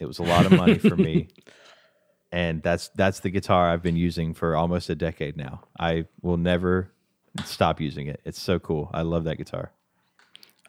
[0.00, 1.28] it was a lot of money for me.
[2.32, 5.62] and that's that's the guitar I've been using for almost a decade now.
[5.78, 6.90] I will never
[7.44, 8.20] stop using it.
[8.24, 8.90] It's so cool.
[8.92, 9.70] I love that guitar.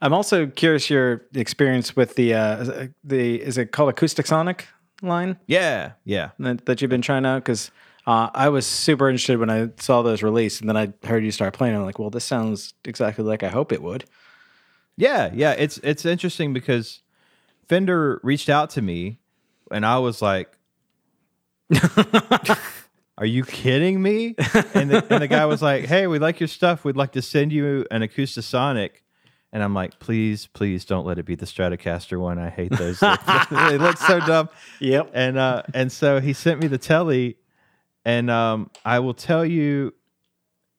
[0.01, 4.61] I'm also curious your experience with the uh, the is it called Acoustasonic
[5.01, 6.31] line Yeah, yeah.
[6.39, 7.71] that, that you've been trying out because.
[8.05, 11.31] Uh, I was super interested when I saw those released, and then I heard you
[11.31, 11.75] start playing.
[11.75, 14.05] I'm like, well, this sounds exactly like I hope it would.
[14.95, 15.51] Yeah, yeah.
[15.51, 17.01] It's it's interesting because
[17.67, 19.19] Fender reached out to me
[19.71, 20.57] and I was like,
[23.19, 24.35] Are you kidding me?
[24.73, 26.85] And the, and the guy was like, Hey, we like your stuff.
[26.85, 29.01] We'd like to send you an Acoustasonic.
[29.53, 32.37] And I'm like, please, please don't let it be the Stratocaster one.
[32.37, 32.99] I hate those.
[33.51, 34.49] they look so dumb.
[34.79, 35.11] Yep.
[35.13, 37.37] And uh, and so he sent me the telly,
[38.03, 39.93] and um, I will tell you,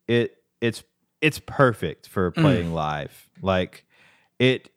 [0.06, 0.84] it it's
[1.20, 3.30] it's perfect for playing live.
[3.40, 3.84] Like
[4.38, 4.70] it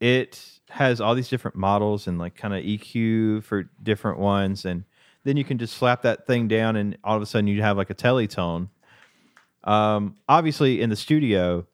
[0.00, 4.84] it has all these different models and like kind of EQ for different ones, and
[5.24, 7.76] then you can just slap that thing down, and all of a sudden you have
[7.76, 8.68] like a teletone.
[9.64, 11.66] Um, obviously in the studio,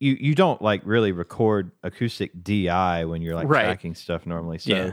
[0.00, 3.64] you you don't like really record acoustic DI when you're like Right.
[3.64, 4.58] tracking stuff normally.
[4.58, 4.92] So Yeah.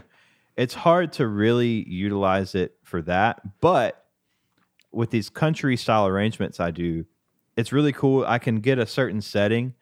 [0.57, 3.59] it's hard to really utilize it for that.
[3.61, 4.05] But
[4.91, 7.05] with these country style arrangements I do,
[7.57, 8.25] it's really cool.
[8.27, 9.73] I can get a certain setting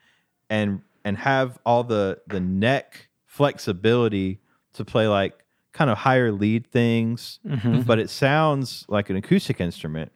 [0.49, 4.39] and and have all the the neck flexibility
[4.73, 5.43] to play like
[5.73, 7.39] kind of higher lead things,
[7.87, 10.11] but it sounds like an acoustic instrument.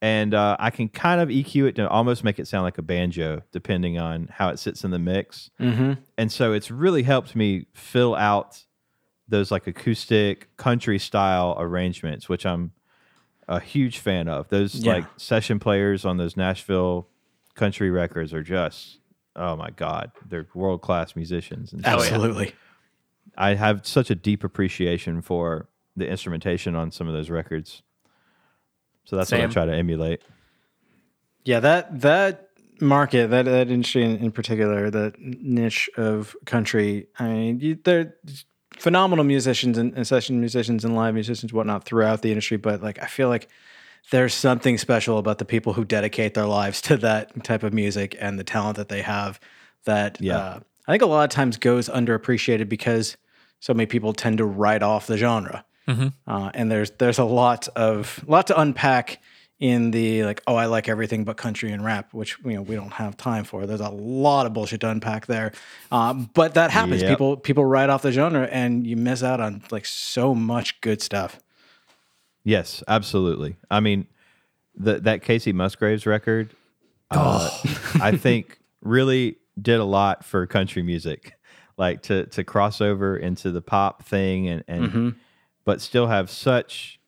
[0.00, 2.82] And uh, I can kind of EQ it to almost make it sound like a
[2.82, 5.50] banjo, depending on how it sits in the mix.
[5.60, 5.94] Mm-hmm.
[6.16, 8.64] And so it's really helped me fill out
[9.28, 12.70] those like acoustic country style arrangements, which I'm
[13.48, 14.48] a huge fan of.
[14.50, 14.94] Those Yeah.
[14.94, 17.08] like session players on those Nashville
[17.54, 19.00] country records are just
[19.38, 21.72] oh my god, they're world class musicians.
[21.72, 22.52] And so Absolutely.
[23.36, 27.82] I have such a deep appreciation for the instrumentation on some of those records.
[29.04, 30.22] So that's what I try to emulate.
[31.44, 37.06] Yeah, that that market, that that industry in, in particular, that niche of country.
[37.18, 38.16] I mean, you, they're
[38.76, 42.56] phenomenal musicians and, and session musicians and live musicians, whatnot, throughout the industry.
[42.56, 43.48] But like, I feel like
[44.10, 48.16] there's something special about the people who dedicate their lives to that type of music
[48.20, 49.38] and the talent that they have.
[49.84, 50.36] That Yeah.
[50.38, 53.16] uh, I think a lot of times goes underappreciated because
[53.60, 55.64] so many people tend to write off the genre.
[56.26, 59.20] Uh, and there's there's a lot of lot to unpack
[59.58, 62.74] in the like oh I like everything but country and rap, which you know we
[62.74, 63.66] don't have time for.
[63.66, 65.52] There's a lot of bullshit to unpack there,
[65.90, 67.00] um, but that happens.
[67.00, 67.10] Yep.
[67.10, 71.00] People people write off the genre, and you miss out on like so much good
[71.00, 71.40] stuff.
[72.48, 73.56] Yes, absolutely.
[73.70, 74.06] I mean,
[74.74, 76.54] the, that Kacey Musgraves record,
[77.10, 77.50] uh,
[78.00, 81.34] I think really did a lot for country music,
[81.76, 85.14] like to to cross over into the pop thing and and
[85.66, 86.98] but still have such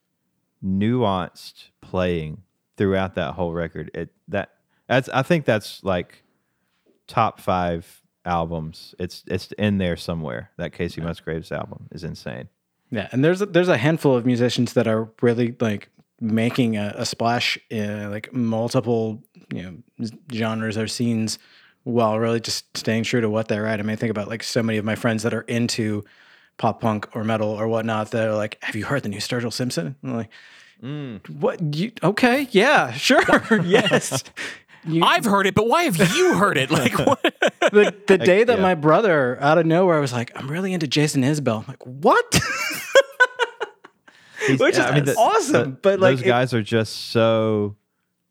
[0.63, 2.43] nuanced playing
[2.77, 3.91] throughout that whole record.
[3.95, 4.51] It that
[4.89, 6.23] that's I think that's like
[7.07, 8.95] top five albums.
[8.99, 10.51] It's it's in there somewhere.
[10.59, 12.51] That Kacey Musgraves album is insane.
[12.91, 15.89] Yeah, and there's a, there's a handful of musicians that are really like
[16.21, 19.23] making a, a splash in like multiple
[19.53, 19.63] you
[19.99, 21.39] know genres or scenes
[21.85, 23.81] while really just staying true to what they're at.
[23.81, 26.05] I mean, I think about like so many of my friends that are into
[26.59, 29.53] pop punk or metal or whatnot that are like, "Have you heard the new Sturgill
[29.53, 30.31] Simpson?" I'm like,
[30.83, 31.29] Mm.
[31.29, 31.75] "What?
[31.77, 32.49] You okay?
[32.51, 33.23] Yeah, sure,
[33.65, 34.25] yes."
[34.85, 36.71] You- I've heard it, but why have you heard it?
[36.71, 37.21] Like, what?
[37.61, 38.63] the, the day that yeah.
[38.63, 42.41] my brother out of nowhere was like, "I'm really into Jason Isbell," I'm like, "What?"
[44.47, 47.77] He's- Which is the- awesome, the- but, like, those it- guys are just so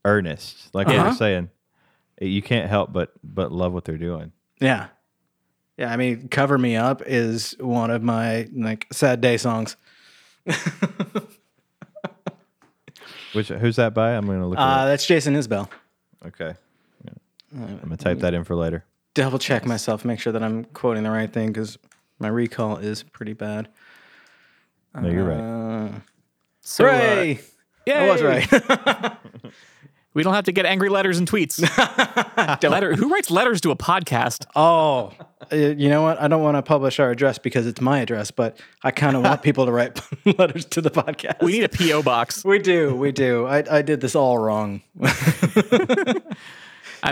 [0.05, 0.73] earnest.
[0.73, 1.09] Like I Uh-huh.
[1.09, 1.49] was saying,
[2.19, 4.31] you can't help but but love what they're doing.
[4.59, 4.87] Yeah.
[5.77, 9.77] Yeah, I mean, Cover Me Up is one of my like sad day songs.
[13.33, 14.11] Which who's that by?
[14.11, 14.57] I'm gonna look.
[14.57, 14.87] it Uh, up.
[14.87, 15.69] that's Jason Isbell.
[16.25, 16.53] Okay,
[17.05, 17.13] Yeah.
[17.63, 18.83] I'm gonna type that in for later.
[19.13, 21.77] Double check myself, make sure that I'm quoting the right thing because
[22.19, 23.69] my recall is pretty bad.
[24.93, 25.39] No, you're right.
[25.39, 25.99] Uh,
[26.61, 27.39] So, uh, hooray!
[27.93, 28.47] I was right.
[30.19, 31.61] We don't have to get angry letters and tweets.
[32.69, 34.45] Letter, who writes letters to a podcast?
[34.53, 35.13] oh,
[35.49, 36.21] you know what?
[36.21, 39.23] I don't want to publish our address because it's my address, but I kind of
[39.23, 39.97] want people to write
[40.37, 41.41] letters to the podcast.
[41.41, 42.43] We need a PO box.
[42.43, 43.45] we do, we do.
[43.45, 44.81] I, I did this all wrong.
[45.01, 45.05] I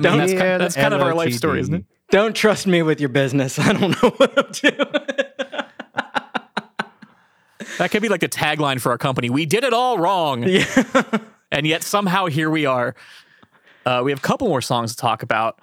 [0.02, 1.86] mean, that's, kind, that's kind of our life story, isn't it?
[2.10, 3.58] don't trust me with your business.
[3.58, 4.76] I don't know what I'm doing.
[7.78, 9.30] That could be like the tagline for our company.
[9.30, 10.44] We did it all wrong.
[10.44, 10.66] Yeah.
[11.52, 12.96] And yet somehow here we are.
[13.86, 15.60] Uh, we have a couple more songs to talk about.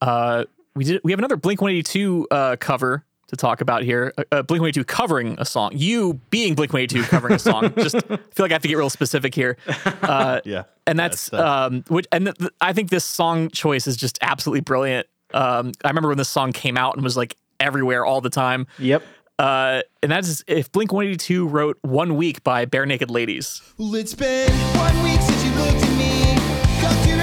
[0.00, 1.00] Uh, we did.
[1.04, 4.12] We have another Blink One Eighty Two uh, cover to talk about here.
[4.16, 5.72] Uh, uh, Blink One Eighty Two covering a song.
[5.74, 7.72] You being Blink One Eighty Two covering a song.
[7.76, 9.56] Just I feel like I have to get real specific here.
[10.02, 13.50] Uh, Yeah, and that's That's, uh, um, which, and th- th- I think this song
[13.50, 15.06] choice is just absolutely brilliant.
[15.34, 18.66] Um, I remember when this song came out and was like everywhere all the time.
[18.78, 19.02] Yep.
[19.38, 23.62] Uh, and that's if Blink 182 wrote One Week by Bare Naked Ladies.
[23.78, 26.18] Well, it's been one week since you looked at me.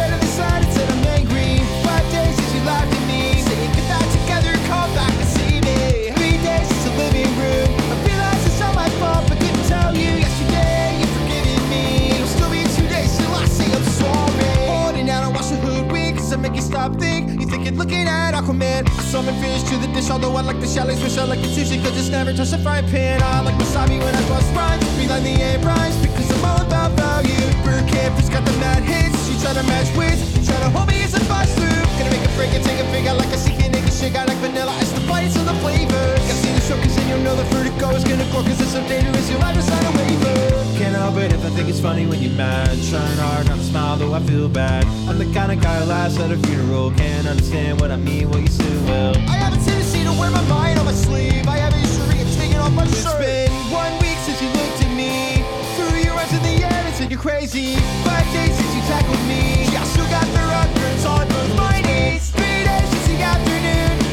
[0.05, 1.59] Head on the side and said I'm angry.
[1.83, 2.61] Five days since you
[3.07, 3.41] me.
[3.41, 3.71] Saying
[4.15, 4.53] together,
[4.95, 6.11] back and see me.
[6.15, 7.67] Three days since the living room.
[7.91, 10.95] I realized it's not my fault, but couldn't tell you yesterday.
[10.99, 12.15] You've forgiven me.
[12.15, 14.67] It'll still be two days till I say I'm sorry.
[14.71, 17.41] Holding out, I wash the hood cause I make you stop think.
[17.41, 18.84] You looking at Aquaman.
[19.15, 21.47] I summon fish to the dish, although I like the shallots, wish I like the
[21.47, 23.23] sushi, cause it's never touch the frying pan.
[23.23, 26.91] I like wasabi when I bust rhymes, beeline the end rhymes, because I'm all about
[26.99, 27.39] value.
[27.63, 30.89] Bird campers got the mad hits, you try to match wits, you try to hold
[30.89, 31.79] me as a bus through.
[31.95, 34.27] Gonna make a break and take a fig out like a secret nigga shit, got
[34.27, 36.05] like vanilla ice, the bites of the flavor.
[36.27, 38.75] Gotta see the show, cause then you'll know the vertigo is gonna grow, cause it's
[38.75, 40.54] so dangerous, you'll to sign a waiver.
[40.95, 42.67] It if I think it's funny when you're mad.
[42.89, 44.85] Trying hard not to smile, though I feel bad.
[45.09, 46.91] I'm the kind of guy who laughs at a funeral.
[46.91, 49.15] Can't understand what I mean, well, you still will.
[49.27, 51.47] I have a tendency to wear my mind on my sleeve.
[51.47, 53.19] I have a history of taking off my shirt.
[53.21, 55.43] It's been one week since you looked at me.
[55.75, 57.75] Threw your arms in the air and said you're crazy.
[58.07, 59.67] Five days since you tackled me.
[59.71, 62.31] yeah, I still got the records on both my knees.
[62.31, 64.04] Three days since the afternoon.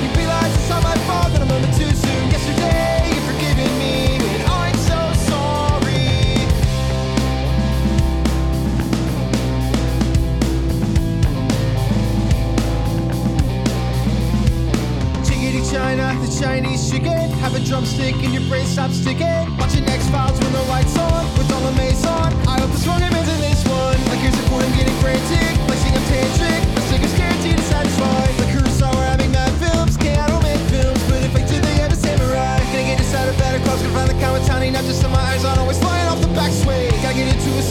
[15.73, 17.33] China, the Chinese chicken.
[17.41, 19.49] Have a drumstick and your brain stops sticking.
[19.57, 22.29] Watching X Files when the lights on, with all the maze on.
[22.45, 23.97] I hope the stronger man's in this one.
[24.13, 25.57] Like here's a point, I'm getting frantic.
[25.65, 26.61] Flexing I'm tantric.
[26.77, 28.21] My sticker's guaranteed to satisfy.
[28.37, 29.97] Like Kurosawa, we're having mad films.
[29.97, 32.61] Okay, I don't make films, but if I did, they have a samurai.
[32.69, 35.41] Gonna get inside a better clothes, gonna find the Kawatani, not just in my eyes
[35.49, 36.93] on, always flying off the back sway.
[37.01, 37.65] Gotta get into a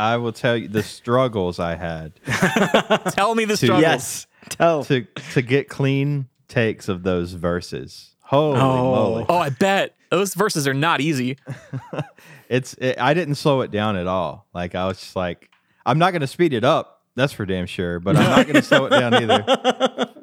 [0.00, 2.12] I will tell you the struggles I had
[3.12, 3.82] Tell me the struggles.
[3.82, 4.26] Yes.
[4.48, 4.84] Tell.
[4.84, 8.14] to to get clean takes of those verses.
[8.20, 8.64] Holy Oh.
[8.94, 9.26] moly!
[9.28, 11.36] Oh, I bet those verses are not easy.
[12.48, 14.46] It's it, I didn't slow it down at all.
[14.54, 15.50] Like I was just like,
[15.84, 17.02] I'm not going to speed it up.
[17.16, 17.98] That's for damn sure.
[17.98, 20.12] But I'm not going to slow it down either.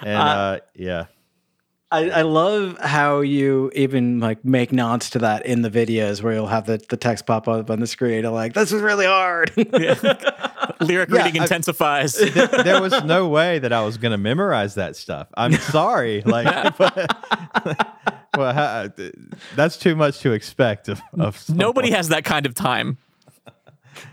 [0.00, 1.04] And uh, yeah,
[1.94, 6.32] I, I love how you even like make nods to that in the videos where
[6.34, 8.24] you'll have the, the text pop up on the screen.
[8.24, 9.52] I'm like, this is really hard.
[9.56, 12.14] Lyric Yeah, reading I- intensifies.
[12.14, 15.28] Th- there was no way that I was going to memorize that stuff.
[15.36, 16.22] I'm sorry.
[16.22, 16.96] Like, but,
[18.36, 18.88] well, ha-
[19.54, 22.98] that's too much to expect of, of Nobody has that kind of time.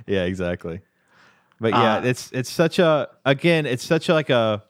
[0.05, 0.81] Yeah, exactly.
[1.59, 4.63] But yeah, Uh, it's it's such a again, it's such a, like a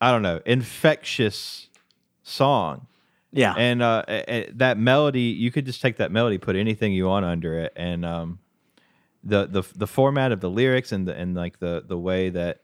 [0.00, 1.68] I don't know, infectious
[2.22, 2.86] song.
[3.32, 3.54] yeah.
[3.56, 4.04] And uh,
[4.54, 8.04] that melody, you could just take that melody, put anything you want under it, and
[8.04, 8.38] um,
[9.24, 12.60] the the the format of the lyrics and the and like the the way that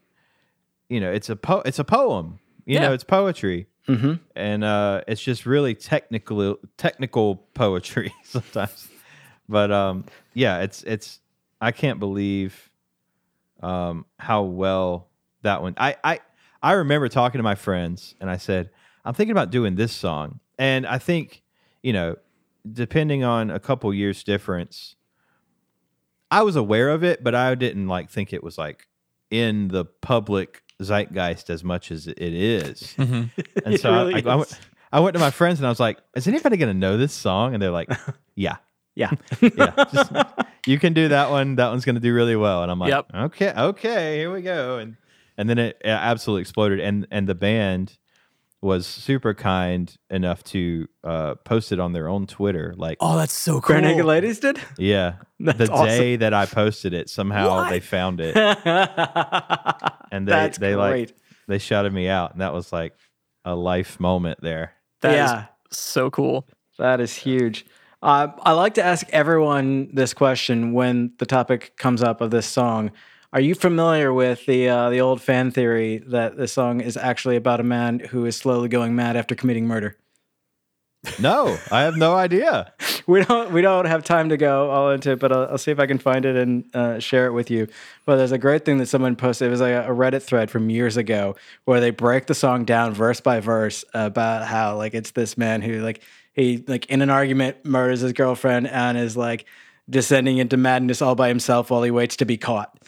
[0.89, 2.39] you know it's a po- it's a poem.
[2.66, 2.80] You Yeah.
[2.89, 4.14] know, it's poetry, mm-hmm.
[4.35, 8.89] and uh, it's just really technical technical poetry sometimes.
[9.49, 11.20] But um, yeah, it's it's
[11.61, 12.70] I can't believe
[13.62, 15.09] um, how well
[15.43, 15.74] that one.
[15.76, 16.20] I I
[16.65, 18.71] I remember talking to my friends, and I said,
[19.05, 21.43] I'm thinking about doing this song, and I think
[21.83, 22.17] you know,
[22.73, 24.97] depending on a couple years difference,
[26.31, 28.89] I was aware of it, but I didn't like think it was like
[29.31, 32.95] in the public zeitgeist as much as it is.
[32.99, 33.41] Mm-hmm.
[33.67, 34.61] And so I- really I, I, went.
[34.91, 37.12] I went to my friends and I was like, "Is anybody going to know this
[37.12, 37.91] song?" And they're like,
[38.35, 38.57] "Yeah."
[38.95, 39.11] yeah.
[39.41, 40.12] yeah, just,
[40.67, 41.57] you can do that one.
[41.57, 42.62] That one's going to do really well.
[42.62, 43.07] And I'm like, Yep.
[43.15, 44.79] okay, okay, here we go.
[44.79, 44.97] And
[45.37, 46.80] and then it, it absolutely exploded.
[46.80, 47.99] And and the band
[48.61, 52.72] was super kind enough to uh, post it on their own Twitter.
[52.78, 53.74] Like, Oh, that's so cool.
[53.74, 54.59] Bare Naked Ladies did?
[54.78, 55.87] yeah, That's the awesome.
[55.87, 57.68] day that I posted it, somehow What?
[57.68, 58.35] they found it
[60.11, 61.09] and they That's they great.
[61.11, 61.16] like
[61.47, 62.95] they shouted me out, and that was like
[63.45, 64.72] a life moment there.
[65.03, 65.45] That is Yeah.
[65.70, 66.49] so cool.
[66.78, 67.66] That is huge.
[68.03, 72.47] Uh, I like to ask everyone this question when the topic comes up of this
[72.47, 72.93] song.
[73.35, 77.35] Are you familiar with the uh, the old fan theory that the song is actually
[77.35, 79.97] about a man who is slowly going mad after committing murder?
[81.18, 82.72] No, I have no idea.
[83.07, 85.70] We don't we don't have time to go all into it, but I'll, I'll see
[85.70, 87.68] if I can find it and uh, share it with you.
[88.07, 89.49] But there's a great thing that someone posted.
[89.49, 92.64] It was like a, a Reddit thread from years ago where they break the song
[92.64, 96.01] down verse by verse about how like it's this man who like
[96.32, 99.45] he like in an argument murders his girlfriend and is like
[99.91, 102.78] descending into madness all by himself while he waits to be caught.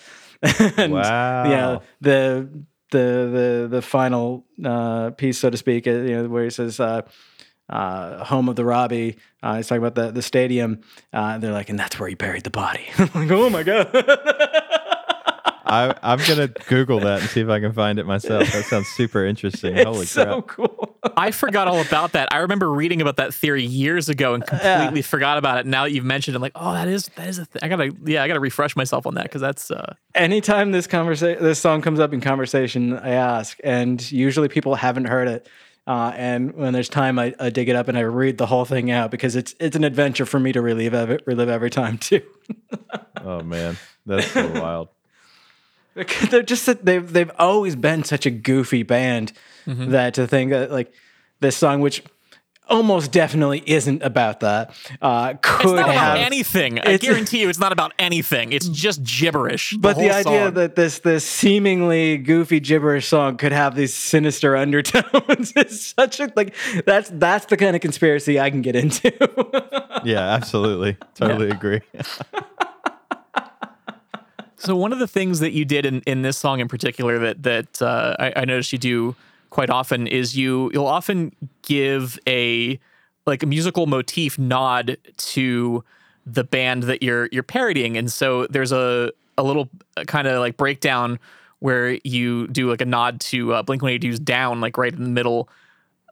[0.77, 1.51] and, Wow.
[1.51, 2.49] Yeah, the
[2.91, 6.81] the the the final uh, piece, so to speak, uh, you know, where he says.
[6.81, 7.03] Uh,
[7.69, 9.17] uh, home of the Robbie.
[9.43, 10.83] Uh, he's talking about the the stadium.
[11.13, 12.87] Uh, they're like, and that's where he buried the body.
[12.99, 13.91] I'm like, oh my god,
[15.67, 18.53] I, I'm gonna Google that and see if I can find it myself.
[18.53, 19.77] That sounds super interesting.
[19.77, 20.86] Holy it's so cool.
[21.17, 22.33] I forgot all about that.
[22.33, 25.67] I remember reading about that theory years ago and completely forgot about it.
[25.67, 27.63] Now that you've mentioned it, I'm like, oh, that is that is a thing.
[27.63, 31.43] I gotta yeah, I gotta refresh myself on that because that's uh Anytime this conversation,
[31.43, 35.49] this song comes up in conversation, I ask, and usually people haven't heard it.
[35.87, 38.65] Uh, and when there's time, I, I dig it up and I read the whole
[38.65, 41.99] thing out because it's it's an adventure for me to relive every, relive every time
[41.99, 42.23] too.
[43.19, 44.89] Oh man, that's so wild.
[46.31, 49.33] they're just they've they've always been such a goofy band
[49.67, 50.93] that to think that like
[51.41, 52.03] this song, which
[52.69, 56.81] almost definitely isn't about that, uh, it's could not have about anything.
[56.81, 58.53] I guarantee you, it's not about anything.
[58.53, 59.75] It's just gibberish.
[59.79, 60.55] But the, idea song.
[60.55, 66.31] that this this seemingly goofy gibberish song could have these sinister undertones is such a
[66.37, 66.55] like
[66.85, 69.13] that's that's the kind of conspiracy I can get into.
[70.05, 71.81] Yeah, absolutely, totally agree.
[74.59, 77.43] So one of the things that you did in, in this song in particular that
[77.43, 79.15] that uh, I, I noticed you do
[79.51, 82.79] quite often is you you'll often give a
[83.27, 85.85] like a musical motif nod to
[86.25, 89.69] the band that you're you're parodying, and so there's a a little
[90.07, 91.19] kind of like breakdown
[91.59, 94.93] where you do like a nod to uh, Blink One Eighty Two's "Down," like right
[94.93, 95.49] in the middle.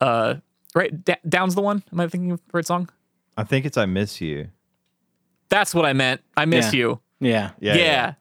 [0.01, 0.35] Uh,
[0.75, 1.83] right, Da- "Down's" the one.
[1.91, 2.89] Am I thinking of the right song?
[3.37, 4.49] I think it's "I Miss You."
[5.49, 6.21] That's what I meant.
[6.37, 6.77] I miss Yeah.
[6.79, 6.99] you.
[7.19, 7.51] yeah.
[7.59, 8.13] Yeah, yeah,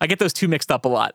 [0.00, 1.14] I get those two mixed up a lot.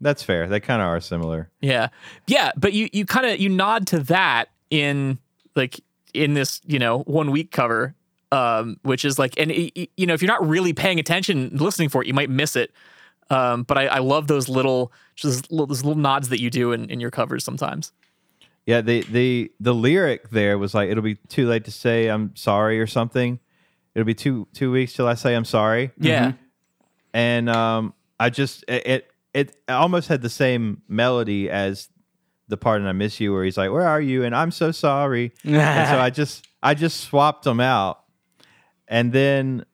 [0.00, 0.46] that's fair.
[0.48, 1.48] They kind of are similar.
[1.60, 1.88] Yeah.
[2.26, 5.18] Yeah, but you you kind of you nod to that in
[5.54, 5.80] like
[6.12, 7.94] in this, you know, one week cover
[8.32, 11.88] um which is like and y- you know, if you're not really paying attention listening
[11.88, 12.72] for it, you might miss it.
[13.30, 16.72] Um but I, I love those little just little, those little nods that you do
[16.72, 17.92] in, in your covers sometimes.
[18.66, 22.34] Yeah, the the the lyric there was like, "It'll be too late to say I'm
[22.34, 23.38] sorry" or something.
[23.94, 25.92] It'll be two two weeks till I say I'm sorry.
[25.98, 26.32] Yeah.
[27.14, 31.88] and um, I just it, it almost had the same melody as
[32.48, 34.70] the part in "I Miss You," where he's like, "Where are you?" and I'm so
[34.70, 35.32] sorry.
[35.44, 38.02] and so I just I just swapped them out,
[38.88, 39.64] and then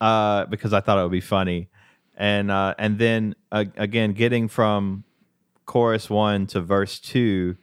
[0.00, 1.68] uh, because I thought it would be funny,
[2.16, 5.04] and uh, and then uh, again getting from
[5.66, 7.56] chorus one to verse two,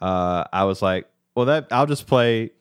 [0.00, 2.52] uh, I was like, well, that I'll just play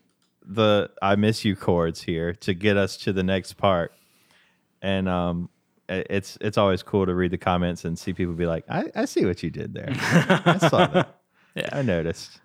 [0.46, 3.94] the "I miss you" chords here to get us to the next part,
[4.82, 5.50] and um,
[5.90, 9.06] it's it's always cool to read the comments and see people be like, I, I
[9.06, 9.90] see what you did there.
[9.90, 11.16] I saw that.
[11.56, 11.70] Yeah.
[11.72, 12.40] I noticed.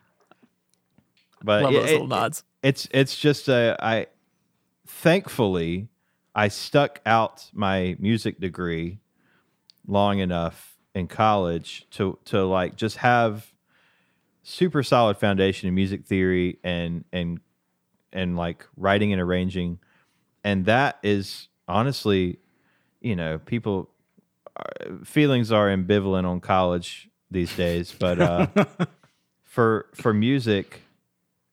[1.43, 2.43] But Love it- those it- little nods.
[2.63, 4.07] it's it's just a I
[4.87, 5.89] thankfully
[6.35, 9.01] I stuck out my music degree
[9.87, 13.53] long enough in college to to like just have
[14.43, 17.41] super solid foundation in music theory and and
[18.13, 19.79] and like writing and arranging
[20.45, 22.39] and that is honestly
[23.05, 23.89] you know people
[24.57, 28.47] are, feelings are ambivalent on college these days but uh
[29.45, 30.83] for for music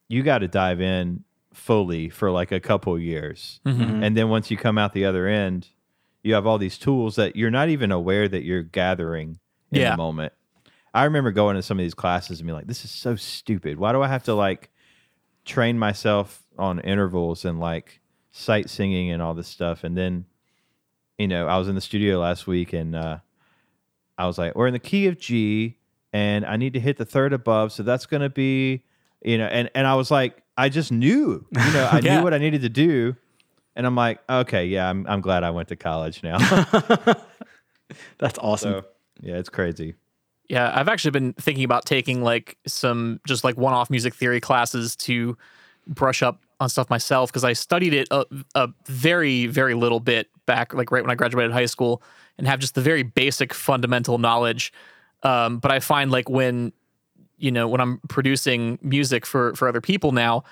[0.08, 1.24] you got to dive in
[1.54, 3.60] fully for like a couple years.
[3.64, 3.82] Mm-hmm.
[3.82, 4.02] Mm-hmm.
[4.02, 5.68] And then once you come out the other end,
[6.22, 9.38] you have all these tools that you're not even aware that you're gathering
[9.70, 9.92] in Yeah.
[9.92, 10.34] the moment.
[10.92, 13.78] I remember going to some of these classes and being like, this is so stupid.
[13.78, 14.70] Why do I have to like
[15.46, 18.00] train myself on intervals and like
[18.32, 19.82] sight singing and all this stuff?
[19.82, 20.26] And then,
[21.22, 23.18] you know, I was in the studio last week and uh,
[24.18, 25.76] I was like, we're in the key of G
[26.12, 27.70] and I need to hit the third above.
[27.70, 28.82] So that's going to be,
[29.24, 32.16] you know, and, and I was like, I just knew, you know, I Yeah.
[32.16, 33.14] knew what I needed to do.
[33.76, 36.38] And I'm like, okay, yeah, I'm, I'm glad I went to college now.
[38.18, 38.82] That's awesome.
[38.82, 38.84] so,
[39.20, 39.94] yeah, it's crazy.
[40.48, 44.96] Yeah, I've actually been thinking about taking like some just like one-off music theory classes
[44.96, 45.38] to
[45.86, 48.24] brush up on stuff myself because I studied it a,
[48.54, 52.02] a very very little bit back like right when I graduated high school
[52.38, 54.72] and have just the very basic fundamental knowledge.
[55.22, 56.72] Um, but I find like when
[57.38, 60.44] you know when I'm producing music for for other people now,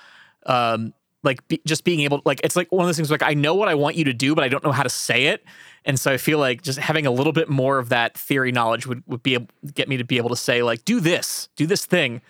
[0.45, 0.93] um,
[1.23, 3.55] like be, just being able like it's like one of those things like I know
[3.55, 5.43] what I want you to do, but I don't know how to say it,
[5.85, 8.87] and so I feel like just having a little bit more of that theory knowledge
[8.87, 11.65] would would be able, get me to be able to say like do this, do
[11.65, 12.21] this thing.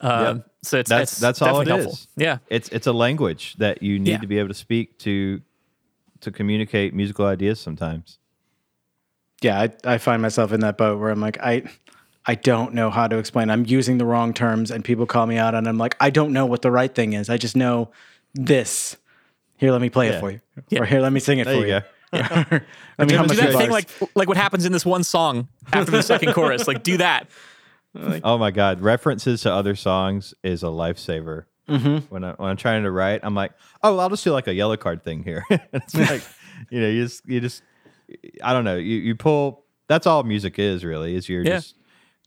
[0.00, 1.92] Um, So it's That's it's that's all it helpful.
[1.92, 2.08] is.
[2.16, 4.18] Yeah, It's it's a language that you need Yeah.
[4.18, 5.40] to be able to speak to
[6.20, 8.18] to communicate musical ideas sometimes.
[9.42, 11.62] yeah, I, I find myself in that boat where I'm like, I
[12.26, 13.50] I don't know how to explain.
[13.50, 16.32] I'm using the wrong terms and people call me out and I'm like, I don't
[16.32, 17.30] know what the right thing is.
[17.30, 17.90] I just know
[18.34, 18.96] this.
[19.58, 20.16] Here, let me play Yeah.
[20.16, 20.40] it for you.
[20.68, 20.80] Yeah.
[20.80, 21.80] Or here, let me sing it There for you you.
[21.80, 21.86] go.
[22.98, 25.04] let me do hum a that few thing like like what happens in this one
[25.04, 26.66] song after the second chorus.
[26.66, 27.28] Like do that.
[28.24, 31.44] Oh my god, references to other songs is a lifesaver.
[31.68, 32.06] Mm-hmm.
[32.14, 33.52] When I when I'm trying to write, I'm like,
[33.82, 35.44] oh, I'll just do like a yellow card thing here.
[35.50, 36.22] it's like,
[36.70, 37.62] you know, you just you just,
[38.42, 39.64] I don't know, you you pull.
[39.88, 41.14] That's all music is really.
[41.14, 41.56] Is you're Yeah.
[41.56, 41.74] just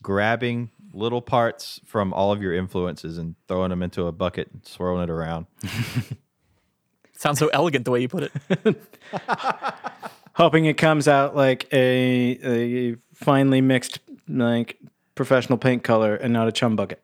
[0.02, 4.64] grabbing little parts from all of your influences and throwing them into a bucket and
[4.66, 5.46] swirling it around.
[7.12, 8.82] Sounds so elegant the way you put it.
[10.34, 14.78] hoping it comes out like a, a finely mixed like
[15.20, 17.02] professional paint color and not a chum bucket.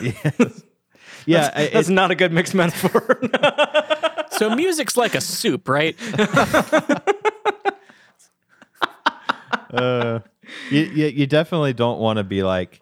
[1.26, 3.20] Yeah, I- That's it- not a good mixed metaphor.
[4.32, 5.96] So music's like a soup, right?
[9.72, 10.20] Uh,
[10.70, 12.80] you, you, you definitely don't want to be like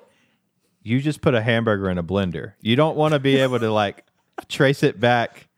[0.83, 3.71] you just put a hamburger in a blender you don't want to be able to
[3.73, 4.05] like
[4.49, 5.49] trace it back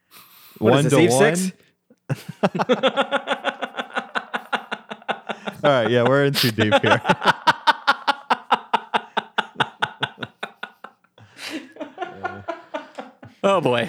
[0.59, 1.53] What one is to Eve one six?
[5.65, 7.01] all right yeah we're in too deep here
[13.55, 13.89] Oh boy.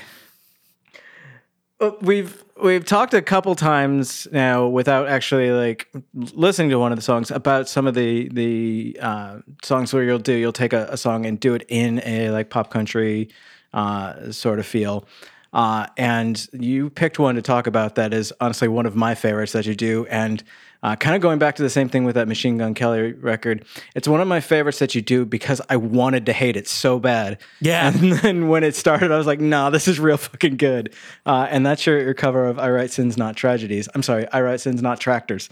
[2.01, 7.01] We've we've talked a couple times now without actually like listening to one of the
[7.01, 10.97] songs about some of the the uh, songs where you'll do you'll take a, a
[10.97, 13.29] song and do it in a like pop country
[13.73, 15.07] uh, sort of feel.
[15.51, 19.53] Uh, and you picked one to talk about that is honestly one of my favorites
[19.53, 20.05] that you do.
[20.11, 20.43] And
[20.85, 23.65] uh, kind of going back to the same thing with that Machine Gun Kelly record,
[23.95, 26.99] it's one of my favorites that you do because I wanted to hate it so
[26.99, 27.39] bad.
[27.59, 27.87] Yeah.
[27.87, 30.93] And then when it started, I was like, nah, this is real fucking good.
[31.25, 33.89] Uh, and that's your, your cover of I Write Sins, Not Tragedies.
[33.95, 35.49] I'm sorry, I Write Sins, Not Tractors.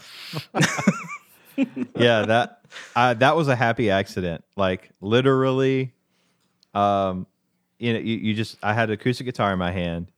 [1.95, 2.61] yeah that
[2.95, 5.93] uh, that was a happy accident like literally
[6.73, 7.27] um
[7.77, 10.11] you know you, you just i had an acoustic guitar in my hand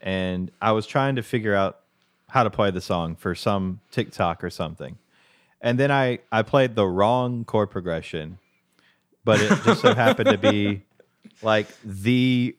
[0.00, 1.81] and i was trying to figure out
[2.32, 4.96] how to play the song for some tiktok or something
[5.60, 8.38] and then i i played the wrong chord progression
[9.24, 10.82] but it just so happened to be
[11.42, 12.56] like the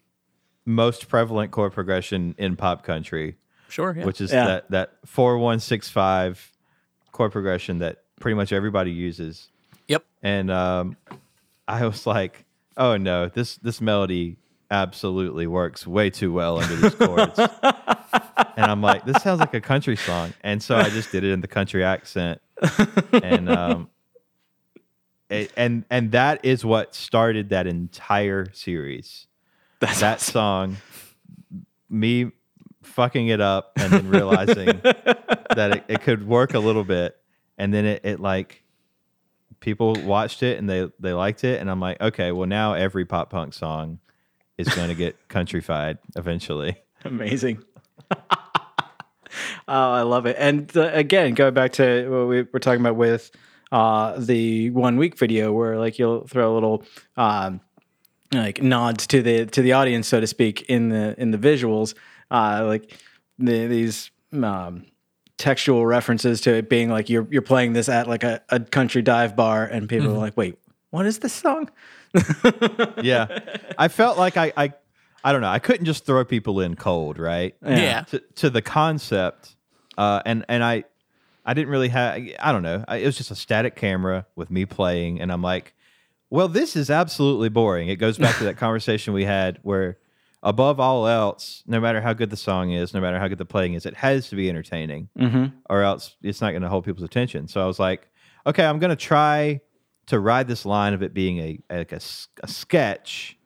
[0.65, 3.35] most prevalent chord progression in pop country
[3.69, 3.95] Sure.
[3.97, 4.05] Yeah.
[4.05, 4.45] which is Yeah.
[4.45, 6.51] that that four one six five
[7.11, 9.49] chord progression that pretty much everybody uses,
[9.87, 10.05] Yep.
[10.21, 10.95] and um,
[11.67, 12.45] I was like,
[12.77, 14.37] "Oh no, this this melody
[14.73, 17.39] absolutely works way too well under these chords."
[18.57, 21.31] and I'm like, "This sounds like a country song," and so I just did it
[21.31, 22.41] in the country accent,
[23.11, 23.89] and um,
[25.29, 29.27] it, and and that is what started that entire series.
[29.79, 30.77] That's that song,
[31.89, 32.31] me
[32.83, 37.17] fucking it up and then realizing that it, it could work a little bit,
[37.57, 38.63] and then it, it like
[39.59, 43.05] people watched it and they they liked it, and I'm like, okay, well now every
[43.05, 43.99] pop punk song
[44.67, 46.77] is going to get countryfied eventually.
[47.05, 47.63] Amazing.
[48.11, 48.17] oh,
[49.67, 50.35] I love it.
[50.39, 53.31] And uh, again, going back to what we were talking about with
[53.71, 56.83] uh, the one week video, where like you'll throw a little
[57.17, 57.61] um,
[58.31, 61.95] like nods to the to the audience, so to speak, in the in the visuals,
[62.31, 62.97] uh, like
[63.39, 64.85] the, these um,
[65.37, 69.01] textual references to it being like you're you're playing this at like a, a country
[69.01, 70.57] dive bar, and people are like, "Wait,
[70.91, 71.69] what is this song?"
[73.01, 73.39] Yeah,
[73.77, 74.73] I felt like I I
[75.23, 75.49] I don't know.
[75.49, 77.55] I couldn't just throw people in cold, right?
[77.65, 78.01] Yeah.
[78.01, 79.55] to, to the concept
[79.97, 80.83] uh, and and I
[81.45, 84.49] I didn't really have I don't know I, it was just a static camera with
[84.51, 85.73] me playing and I'm like
[86.29, 89.97] well this is absolutely boring it goes back to that conversation we had where
[90.41, 93.45] above all else no matter how good the song is no matter how good the
[93.45, 95.09] playing is it has to be entertaining
[95.69, 98.07] or else it's not going to hold people's attention so I was like
[98.47, 99.61] okay I'm going to try
[100.07, 101.99] to ride this line of it being a like a,
[102.43, 103.37] a sketch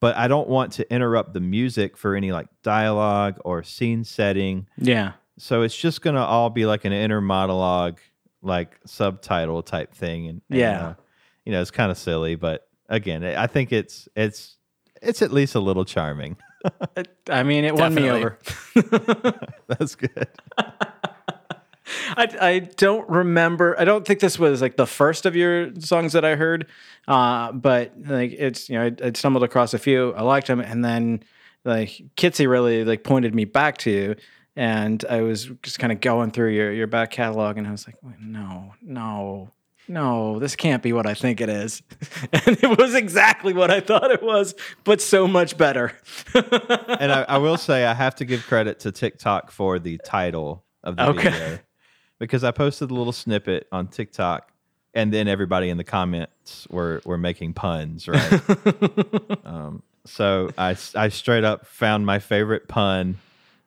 [0.00, 4.66] but I don't want to interrupt the music for any like dialogue or scene setting.
[4.76, 5.12] Yeah.
[5.38, 8.00] So it's just gonna all be like an inner monologue,
[8.42, 10.86] like subtitle type thing, and, and, Yeah.
[10.88, 10.94] uh,
[11.46, 14.58] you know, it's kind of silly, but again, I think it's it's
[15.00, 16.36] it's at least a little charming.
[17.30, 18.38] I mean, it won me over.
[19.68, 20.28] That's good.
[22.16, 23.78] I, I don't remember.
[23.78, 26.66] I don't think this was like the first of your songs that I heard,
[27.08, 30.12] uh, but like it's you know I, I stumbled across a few.
[30.14, 31.22] I liked them, and then
[31.64, 34.16] like Kitsy really like pointed me back to you,
[34.56, 37.86] and I was just kind of going through your your back catalog, and I was
[37.86, 39.50] like, no, no.
[39.86, 41.82] No, this can't be what I think it is.
[42.32, 45.92] and it was exactly what I thought it was, but so much better.
[46.34, 50.64] and I, I will say I have to give credit to TikTok for the title
[50.82, 51.24] of the Okay.
[51.30, 51.58] video
[52.24, 54.50] because I posted a little snippet on TikTok,
[54.94, 58.40] and then everybody in the comments were were making puns, right?
[59.44, 63.18] um, so I straight up found my favorite pun,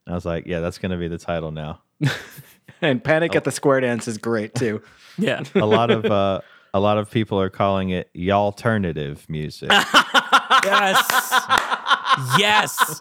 [0.06, 1.82] and I was like, yeah, that's going to be the title now.
[2.82, 4.82] and Panic at the Square Dance is great too.
[5.20, 5.42] Yeah.
[5.56, 6.42] A lot of uh,
[6.76, 9.72] a lot of people are calling it y'all alternative music.
[9.72, 11.08] yes.
[12.38, 13.00] yes.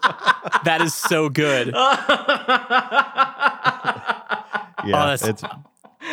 [0.63, 1.75] That is so good.
[4.85, 5.43] Yeah, that's- it's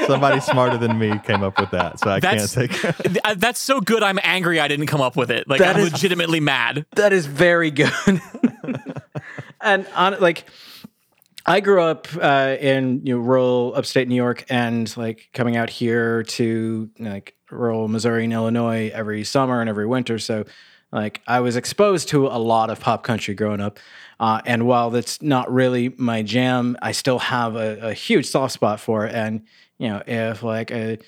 [0.06, 2.70] somebody smarter than me came up with that, so I can't take.
[2.80, 4.02] Th- That's so good.
[4.02, 5.48] I'm angry I didn't come up with it.
[5.48, 6.86] Like That I'm is- legitimately mad.
[6.96, 7.92] That is very good.
[9.60, 10.44] and on like
[11.46, 15.68] I grew up uh, in you know, rural upstate New York, and like coming out
[15.68, 20.18] here to like rural Missouri and Illinois every summer and every winter.
[20.18, 20.44] So,
[20.90, 23.78] like I was exposed to a lot of pop country growing up.
[24.20, 28.54] Uh, and while that's not really my jam, I still have a, a huge soft
[28.54, 29.14] spot for it.
[29.14, 29.42] And
[29.78, 30.98] you know, if like a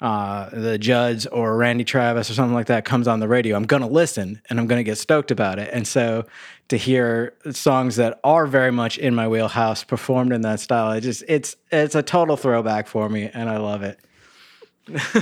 [0.00, 3.64] uh, the Judds or Randy Travis or something like that comes on the radio, I'm
[3.64, 5.70] gonna listen and I'm gonna get stoked about it.
[5.72, 6.26] And so
[6.68, 11.00] to hear songs that are very much in my wheelhouse performed in that style, it
[11.00, 13.98] just it's it's a total throwback for me, and I love it.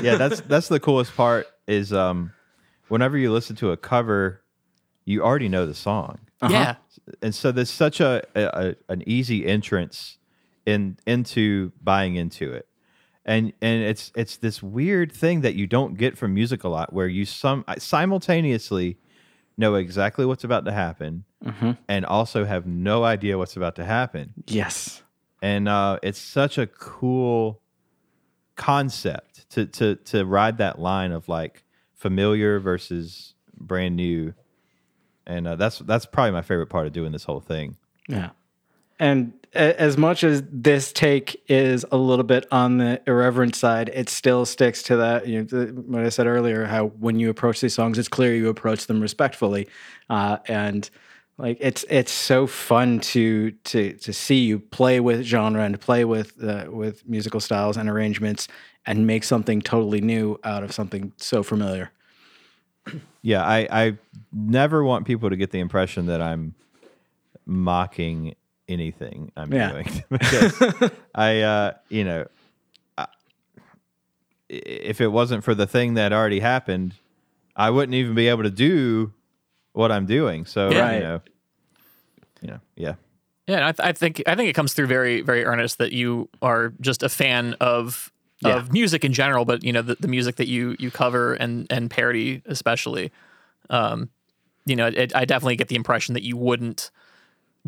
[0.02, 2.32] yeah, that's that's the coolest part is um
[2.88, 4.42] whenever you listen to a cover,
[5.04, 6.18] you already know the song.
[6.42, 6.76] Yeah.
[7.22, 10.18] And so there's such a, a an easy entrance
[10.66, 12.68] in into buying into it.
[13.24, 16.92] And and it's it's this weird thing that you don't get from music a lot
[16.92, 18.98] where you some simultaneously
[19.56, 21.24] know exactly what's about to happen
[21.88, 25.02] and also have no idea what's about to happen Yes.
[25.42, 27.60] and uh, it's such a cool
[28.56, 34.34] concept to to to ride that line of like familiar versus brand new,
[35.26, 37.76] and uh, that's that's probably my favorite part of doing this whole thing.
[38.08, 38.30] Yeah.
[38.98, 43.90] And a- as much as this take is a little bit on the irreverent side,
[43.92, 45.26] it still sticks to that.
[45.26, 48.34] You know, the, what I said earlier, how when you approach these songs, it's clear
[48.34, 49.68] you approach them respectfully,
[50.10, 50.88] uh, and
[51.38, 56.04] like it's it's so fun to to to see you play with genre and play
[56.04, 58.46] with uh, with musical styles and arrangements
[58.86, 61.90] and make something totally new out of something so familiar.
[63.22, 63.98] Yeah, I I
[64.32, 66.54] never want people to get the impression that I'm
[67.46, 68.34] mocking
[68.68, 69.70] anything I'm Yeah.
[69.72, 72.26] doing because I uh, you know
[72.98, 73.06] I, i-
[74.50, 76.94] if it wasn't for the thing that already happened,
[77.56, 79.12] I wouldn't even be able to do
[79.72, 80.46] what I'm doing.
[80.46, 80.92] So Yeah.
[80.94, 81.20] You know,
[82.42, 82.94] you know, yeah.
[83.46, 86.28] Yeah, I, th- I think I think it comes through very very earnest that you
[86.40, 88.10] are just a fan of
[88.44, 88.56] Yeah.
[88.56, 91.66] of music in general, but you know the, the music that you you cover and
[91.70, 93.10] and parody especially.
[93.70, 94.10] Um,
[94.66, 96.90] you know, it, I definitely get the impression that you wouldn't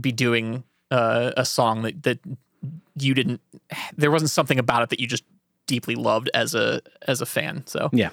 [0.01, 2.19] be doing uh, a song that that
[2.97, 3.41] you didn't.
[3.97, 5.25] There wasn't something about it that you just
[5.67, 7.67] deeply loved as a as a fan.
[7.67, 8.11] So Yeah.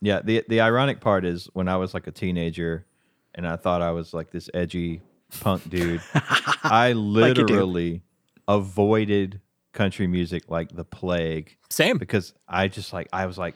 [0.00, 2.86] Yeah, the the ironic part is when I was like a teenager
[3.34, 5.00] and I thought I was like this edgy
[5.40, 6.00] punk dude,
[6.64, 8.02] I literally
[8.46, 9.40] avoided
[9.78, 11.98] country music like the plague same.
[11.98, 13.54] because I just like I was like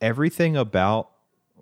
[0.00, 1.10] everything about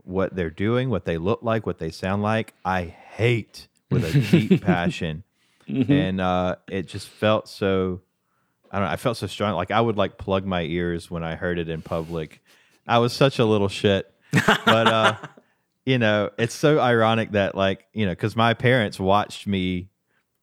[0.05, 4.21] what they're doing, what they look like, what they sound like, I hate with a
[4.31, 5.25] deep passion.
[5.67, 8.03] And uh it just felt so
[8.71, 9.55] I don't know, I felt so strong.
[9.55, 12.43] Like I would like plug my ears when I heard it in public.
[12.87, 14.13] I was such a little shit.
[14.67, 15.17] But uh
[15.87, 19.89] you know, it's so ironic that like, you know, cuz my parents watched me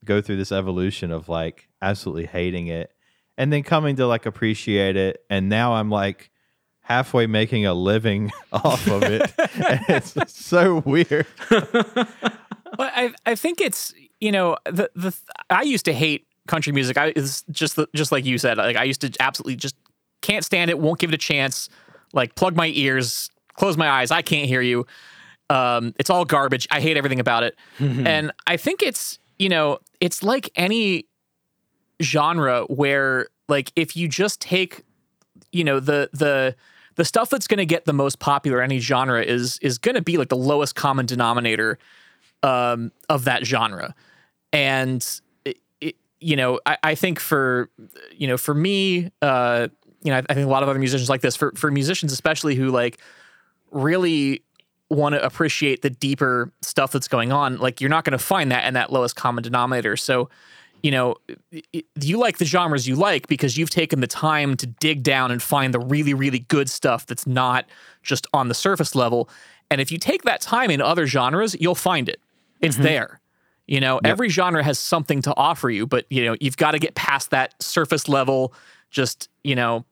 [0.03, 2.91] go through this evolution of like absolutely hating it
[3.39, 6.29] and then coming to like appreciate it and now I'm like
[6.81, 9.31] halfway making a living off of it.
[9.55, 11.25] and it's so weird.
[12.77, 15.13] But I I think it's you know the the
[15.49, 16.97] I used to hate country music.
[16.97, 18.57] I is just the, just like you said.
[18.57, 19.75] Like I used to absolutely just
[20.21, 20.79] can't stand it.
[20.79, 21.67] Won't give it a chance.
[22.13, 24.11] Like plug my ears, close my eyes.
[24.11, 24.85] I can't hear you.
[25.49, 26.67] Um, it's all garbage.
[26.69, 27.57] I hate everything about it.
[27.79, 31.08] and I think it's you know it's like any
[32.01, 34.83] genre where like if you just take
[35.51, 36.55] you know the the
[36.95, 40.01] the stuff that's going to get the most popular any genre is is going to
[40.01, 41.77] be like the lowest common denominator
[42.43, 43.95] um, of that genre.
[44.51, 45.07] And
[46.21, 47.69] you know, I, I think for
[48.11, 49.69] you know for me, uh,
[50.03, 51.35] you know, I, I think a lot of other musicians like this.
[51.35, 52.99] For for musicians especially who like
[53.71, 54.43] really
[54.89, 58.51] want to appreciate the deeper stuff that's going on, like you're not going to find
[58.51, 59.95] that in that lowest common denominator.
[59.95, 60.29] So.
[60.81, 61.15] You know,
[61.99, 65.41] you like the genres you like because you've taken the time to dig down and
[65.41, 67.65] find the really, really good stuff that's not
[68.01, 69.29] just on the surface level.
[69.69, 72.21] And if you take that time in other genres, you'll find it.
[72.61, 72.83] It's mm-hmm.
[72.83, 73.21] there.
[73.67, 76.79] You know, every genre has something to offer you, but you know, you've got to
[76.79, 78.53] get past that surface level,
[78.89, 79.85] just, you know,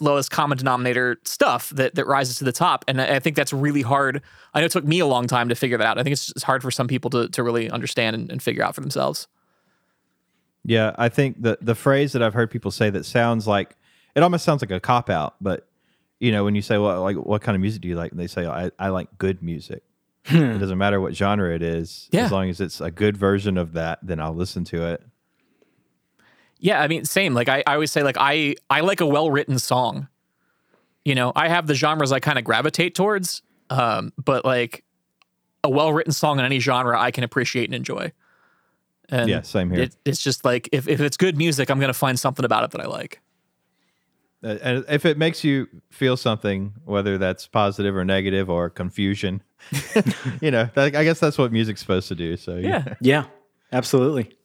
[0.00, 2.84] lowest common denominator stuff that, that rises to the top.
[2.88, 4.20] And I I think that's really hard.
[4.52, 5.98] I know it took me a long time to figure that out.
[5.98, 8.64] I think it's, it's hard for some people to, to really understand and, and figure
[8.64, 9.28] out for themselves.
[10.64, 13.76] Yeah, I think the the phrase that I've heard people say that sounds like
[14.14, 15.66] it almost sounds like a cop out, but
[16.18, 18.10] you know, when you say well like what kind of music do you like?
[18.10, 19.82] And they say I, I like good music.
[20.26, 22.08] it doesn't matter what genre it is.
[22.12, 22.26] Yeah.
[22.26, 25.02] As long as it's a good version of that, then I'll listen to it.
[26.58, 27.32] Yeah, I mean, same.
[27.32, 30.08] Like I, I always say, like I, I like a well-written song.
[31.04, 34.84] You know, I have the genres I kind of gravitate towards, um, but like
[35.64, 38.12] a well-written song in any genre, I can appreciate and enjoy.
[39.10, 39.82] And Yeah, same here.
[39.82, 42.70] It, it's just like if, if it's good music, I'm gonna find something about it
[42.72, 43.20] that I like.
[44.42, 49.42] Uh, And if it makes you feel something, whether that's positive or negative or confusion,
[50.40, 52.36] you know, that, I guess that's what music's supposed to do.
[52.36, 53.24] So Yeah, Yeah.
[53.72, 54.36] Absolutely.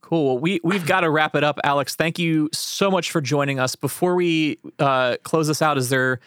[0.00, 0.26] cool.
[0.34, 1.94] Well, we we've got to wrap it up, Alex.
[1.96, 3.74] Thank you so much for joining us.
[3.74, 6.20] Before we uh, close this out, is there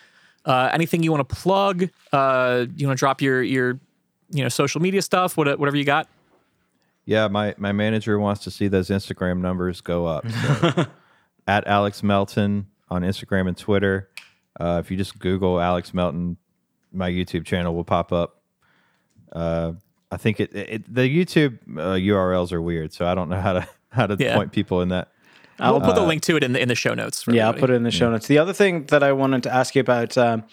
[0.45, 1.89] uh, anything you want to plug?
[2.11, 3.79] Uh, you want to drop your your
[4.31, 6.09] you know social media stuff, what, whatever you got?
[7.07, 10.29] Yeah, my my manager wants to see those Instagram numbers go up.
[10.29, 10.85] So
[11.47, 14.09] at Alex Melton on Instagram and Twitter.
[14.59, 16.35] Uh, if you just Google Alex Melton,
[16.91, 18.41] my YouTube channel will pop up.
[19.31, 19.73] Uh,
[20.11, 23.53] I think it, it the YouTube uh, URLs are weird, so I don't know how
[23.53, 24.35] to how to Yeah.
[24.35, 25.07] point people in that.
[25.59, 27.23] we'll put the link to it in the in the show notes.
[27.23, 28.27] For Yeah, I'll put it in the show notes.
[28.27, 30.43] The other thing that I wanted to ask you about, um,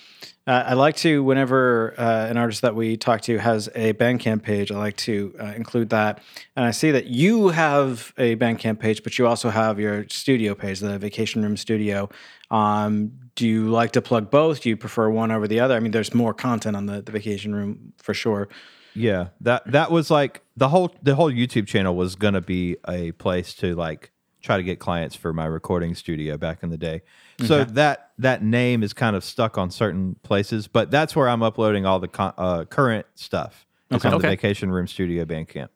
[0.47, 4.43] uh, I like to, whenever uh, an artist that we talk to has a Bandcamp
[4.43, 6.21] page, I like to uh, include that.
[6.55, 10.55] And I see that you have a Bandcamp page, but you also have your studio
[10.55, 12.11] page, the Vacation Room Studio.
[12.51, 14.61] Um, do you like to plug both?
[14.61, 15.75] Do you prefer one over the other?
[15.75, 18.49] I mean, there's more content on the, the Vacation Room for sure.
[18.95, 23.11] Yeah, that that was like the whole the whole YouTube channel was gonna be a
[23.13, 27.03] place to like try to get clients for my recording studio back in the day.
[27.45, 31.43] So that that name is kind of stuck on certain places, but that's where I'm
[31.43, 33.67] uploading all the con- uh, current stuff.
[33.91, 34.23] It's on Okay.
[34.23, 35.69] the Vacation Room Studio Bandcamp.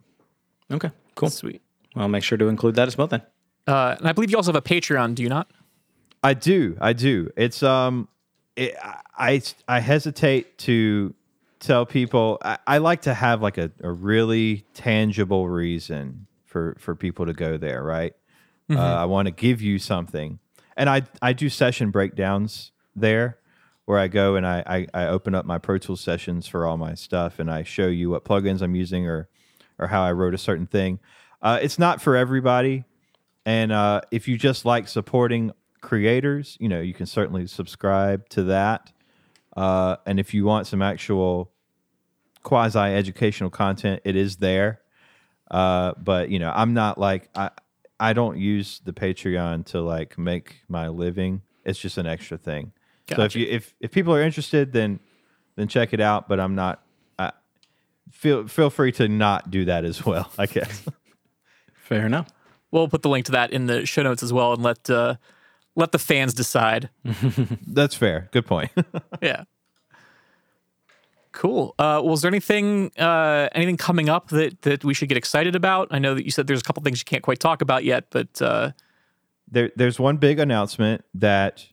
[0.70, 1.30] Okay, cool.
[1.30, 1.62] Sweet.
[1.94, 3.22] Well, I'll make sure to include that as well then.
[3.66, 5.50] Uh, and I believe you also have a Patreon, do you not?
[6.22, 7.30] I do, I do.
[7.36, 8.08] It's um,
[8.56, 8.74] it,
[9.16, 11.14] I I hesitate to
[11.60, 12.38] tell people.
[12.42, 17.32] I, I like to have like a, a really tangible reason for for people to
[17.32, 18.14] go there, right?
[18.70, 20.38] Uh, I want to give you something,
[20.78, 23.36] and I I do session breakdowns there
[23.84, 26.78] where I go and I, I I open up my Pro Tools sessions for all
[26.78, 29.28] my stuff and I show you what plugins I'm using or
[29.78, 31.00] or how I wrote a certain thing.
[31.42, 32.84] Uh, it's not for everybody,
[33.44, 38.44] and uh, if you just like supporting creators, you know you can certainly subscribe to
[38.44, 38.92] that.
[39.56, 41.50] Uh, and if you want some actual
[42.44, 44.80] quasi educational content, it is there.
[45.50, 47.50] Uh, but you know, I'm not like I
[48.00, 51.42] I don't use the Patreon to like make my living.
[51.64, 52.72] It's just an extra thing.
[53.16, 55.00] So if you if if people are interested, then
[55.56, 56.28] then check it out.
[56.28, 56.82] But I'm not.
[57.18, 57.32] I,
[58.10, 60.30] feel feel free to not do that as well.
[60.38, 60.84] I guess.
[61.74, 62.28] Fair enough.
[62.70, 65.16] We'll put the link to that in the show notes as well, and let uh,
[65.74, 66.90] let the fans decide.
[67.66, 68.28] That's fair.
[68.30, 68.70] Good point.
[69.22, 69.44] yeah.
[71.32, 71.74] Cool.
[71.78, 75.54] Uh, well, is there anything uh, anything coming up that that we should get excited
[75.54, 75.88] about?
[75.90, 78.06] I know that you said there's a couple things you can't quite talk about yet,
[78.10, 78.72] but uh,
[79.50, 81.66] there there's one big announcement that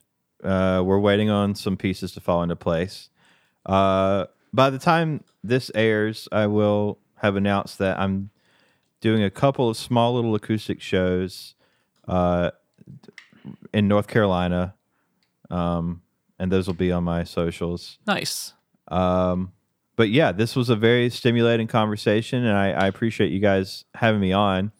[0.44, 3.08] uh, we're waiting on some pieces to fall into place.
[3.64, 8.30] Uh, by the time this airs, I will have announced that I'm
[9.00, 11.54] doing a couple of small little acoustic shows
[12.08, 12.50] uh,
[13.72, 14.74] in North Carolina,
[15.50, 16.02] um,
[16.38, 17.98] and those will be on my socials.
[18.06, 18.52] nice.
[18.88, 19.52] Um,
[19.96, 24.20] but yeah, this was a very stimulating conversation, and I, I appreciate you guys having
[24.20, 24.72] me on.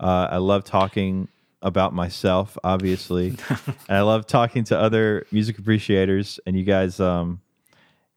[0.00, 1.28] Uh, I love talking
[1.62, 3.28] about myself, obviously,
[3.88, 6.40] and I love talking to other music appreciators.
[6.46, 7.40] And you guys, um,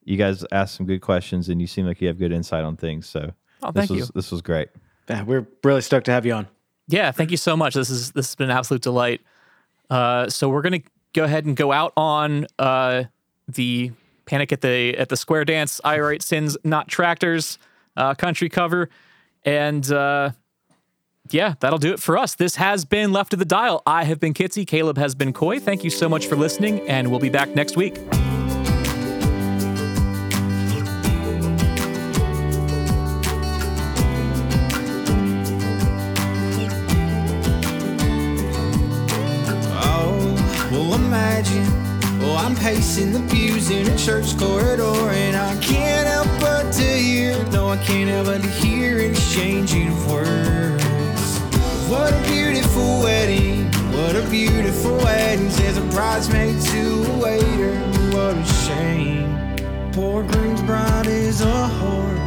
[0.04, 2.76] you guys ask some good questions, and you seem like you have good insight on
[2.76, 3.08] things.
[3.08, 3.34] So
[3.64, 4.12] Oh, this thank was you.
[4.16, 4.70] this was great.
[5.10, 6.48] Yeah, we're really stoked to have you on.
[6.88, 7.74] Yeah, thank you so much.
[7.76, 9.22] This is this has been an absolute delight.
[9.90, 10.82] Uh, so we're gonna
[11.14, 13.04] go ahead and go out on uh,
[13.48, 13.92] the
[14.28, 15.82] Panic at the at the Square Dance.
[15.84, 17.58] I write sins, not tractors.
[17.96, 18.90] Uh, country cover,
[19.44, 20.30] and uh,
[21.32, 22.36] yeah, that'll do it for us.
[22.36, 23.82] This has been Left of the Dial.
[23.88, 24.68] I have been Kitsy.
[24.68, 25.60] Caleb has been Coy.
[25.60, 27.98] Thank you so much for listening, and we'll be back next week.
[42.68, 47.42] Pacing the pews in a church corridor, and I can't help but to hear.
[47.46, 51.40] No, I can't help but to hear an exchanging words.
[51.88, 53.68] What a beautiful wedding.
[53.96, 55.50] What a beautiful wedding.
[55.50, 57.74] Says a bridesmaid to a waiter.
[58.12, 59.56] What a shame.
[59.94, 62.27] Poor groom's bride is a whore.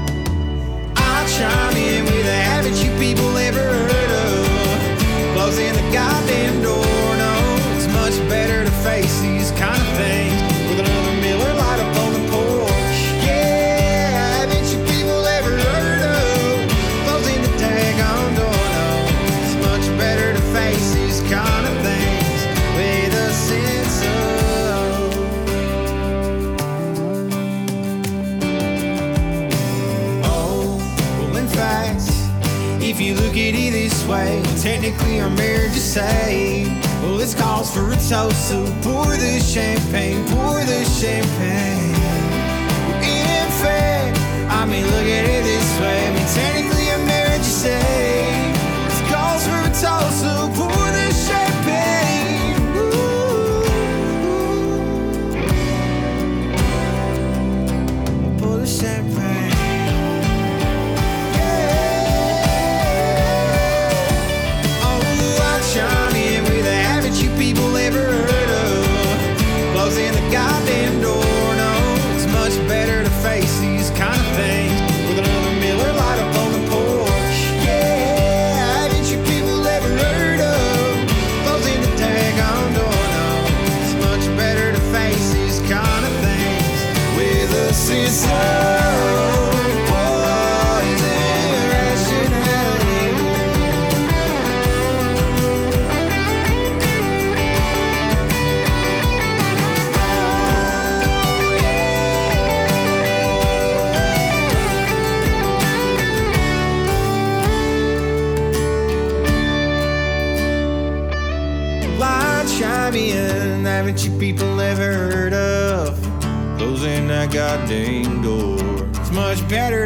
[34.60, 36.70] Technically our marriage is saved.
[37.02, 41.94] Well, this calls for a toast, so pour the champagne, pour the champagne.
[43.00, 44.18] In fact,
[44.50, 46.06] I mean, look at it this way.
[46.06, 48.56] I mean, technically our marriage is saved.
[48.84, 50.89] This calls for a toast, so pour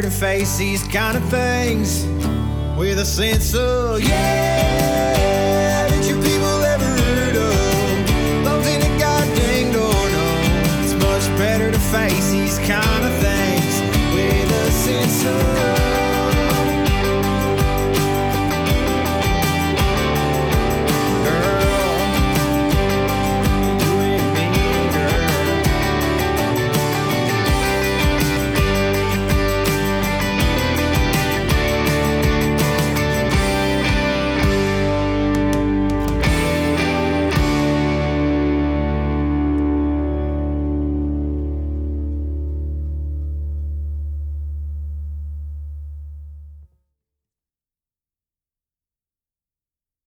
[0.01, 2.05] to face these kind of things
[2.77, 5.15] with a sense of yeah.
[5.15, 8.43] Haven't you people ever heard of
[8.79, 10.09] that goddamn door?
[10.15, 13.81] No, it's much better to face these kind of things
[14.13, 15.64] with a sense of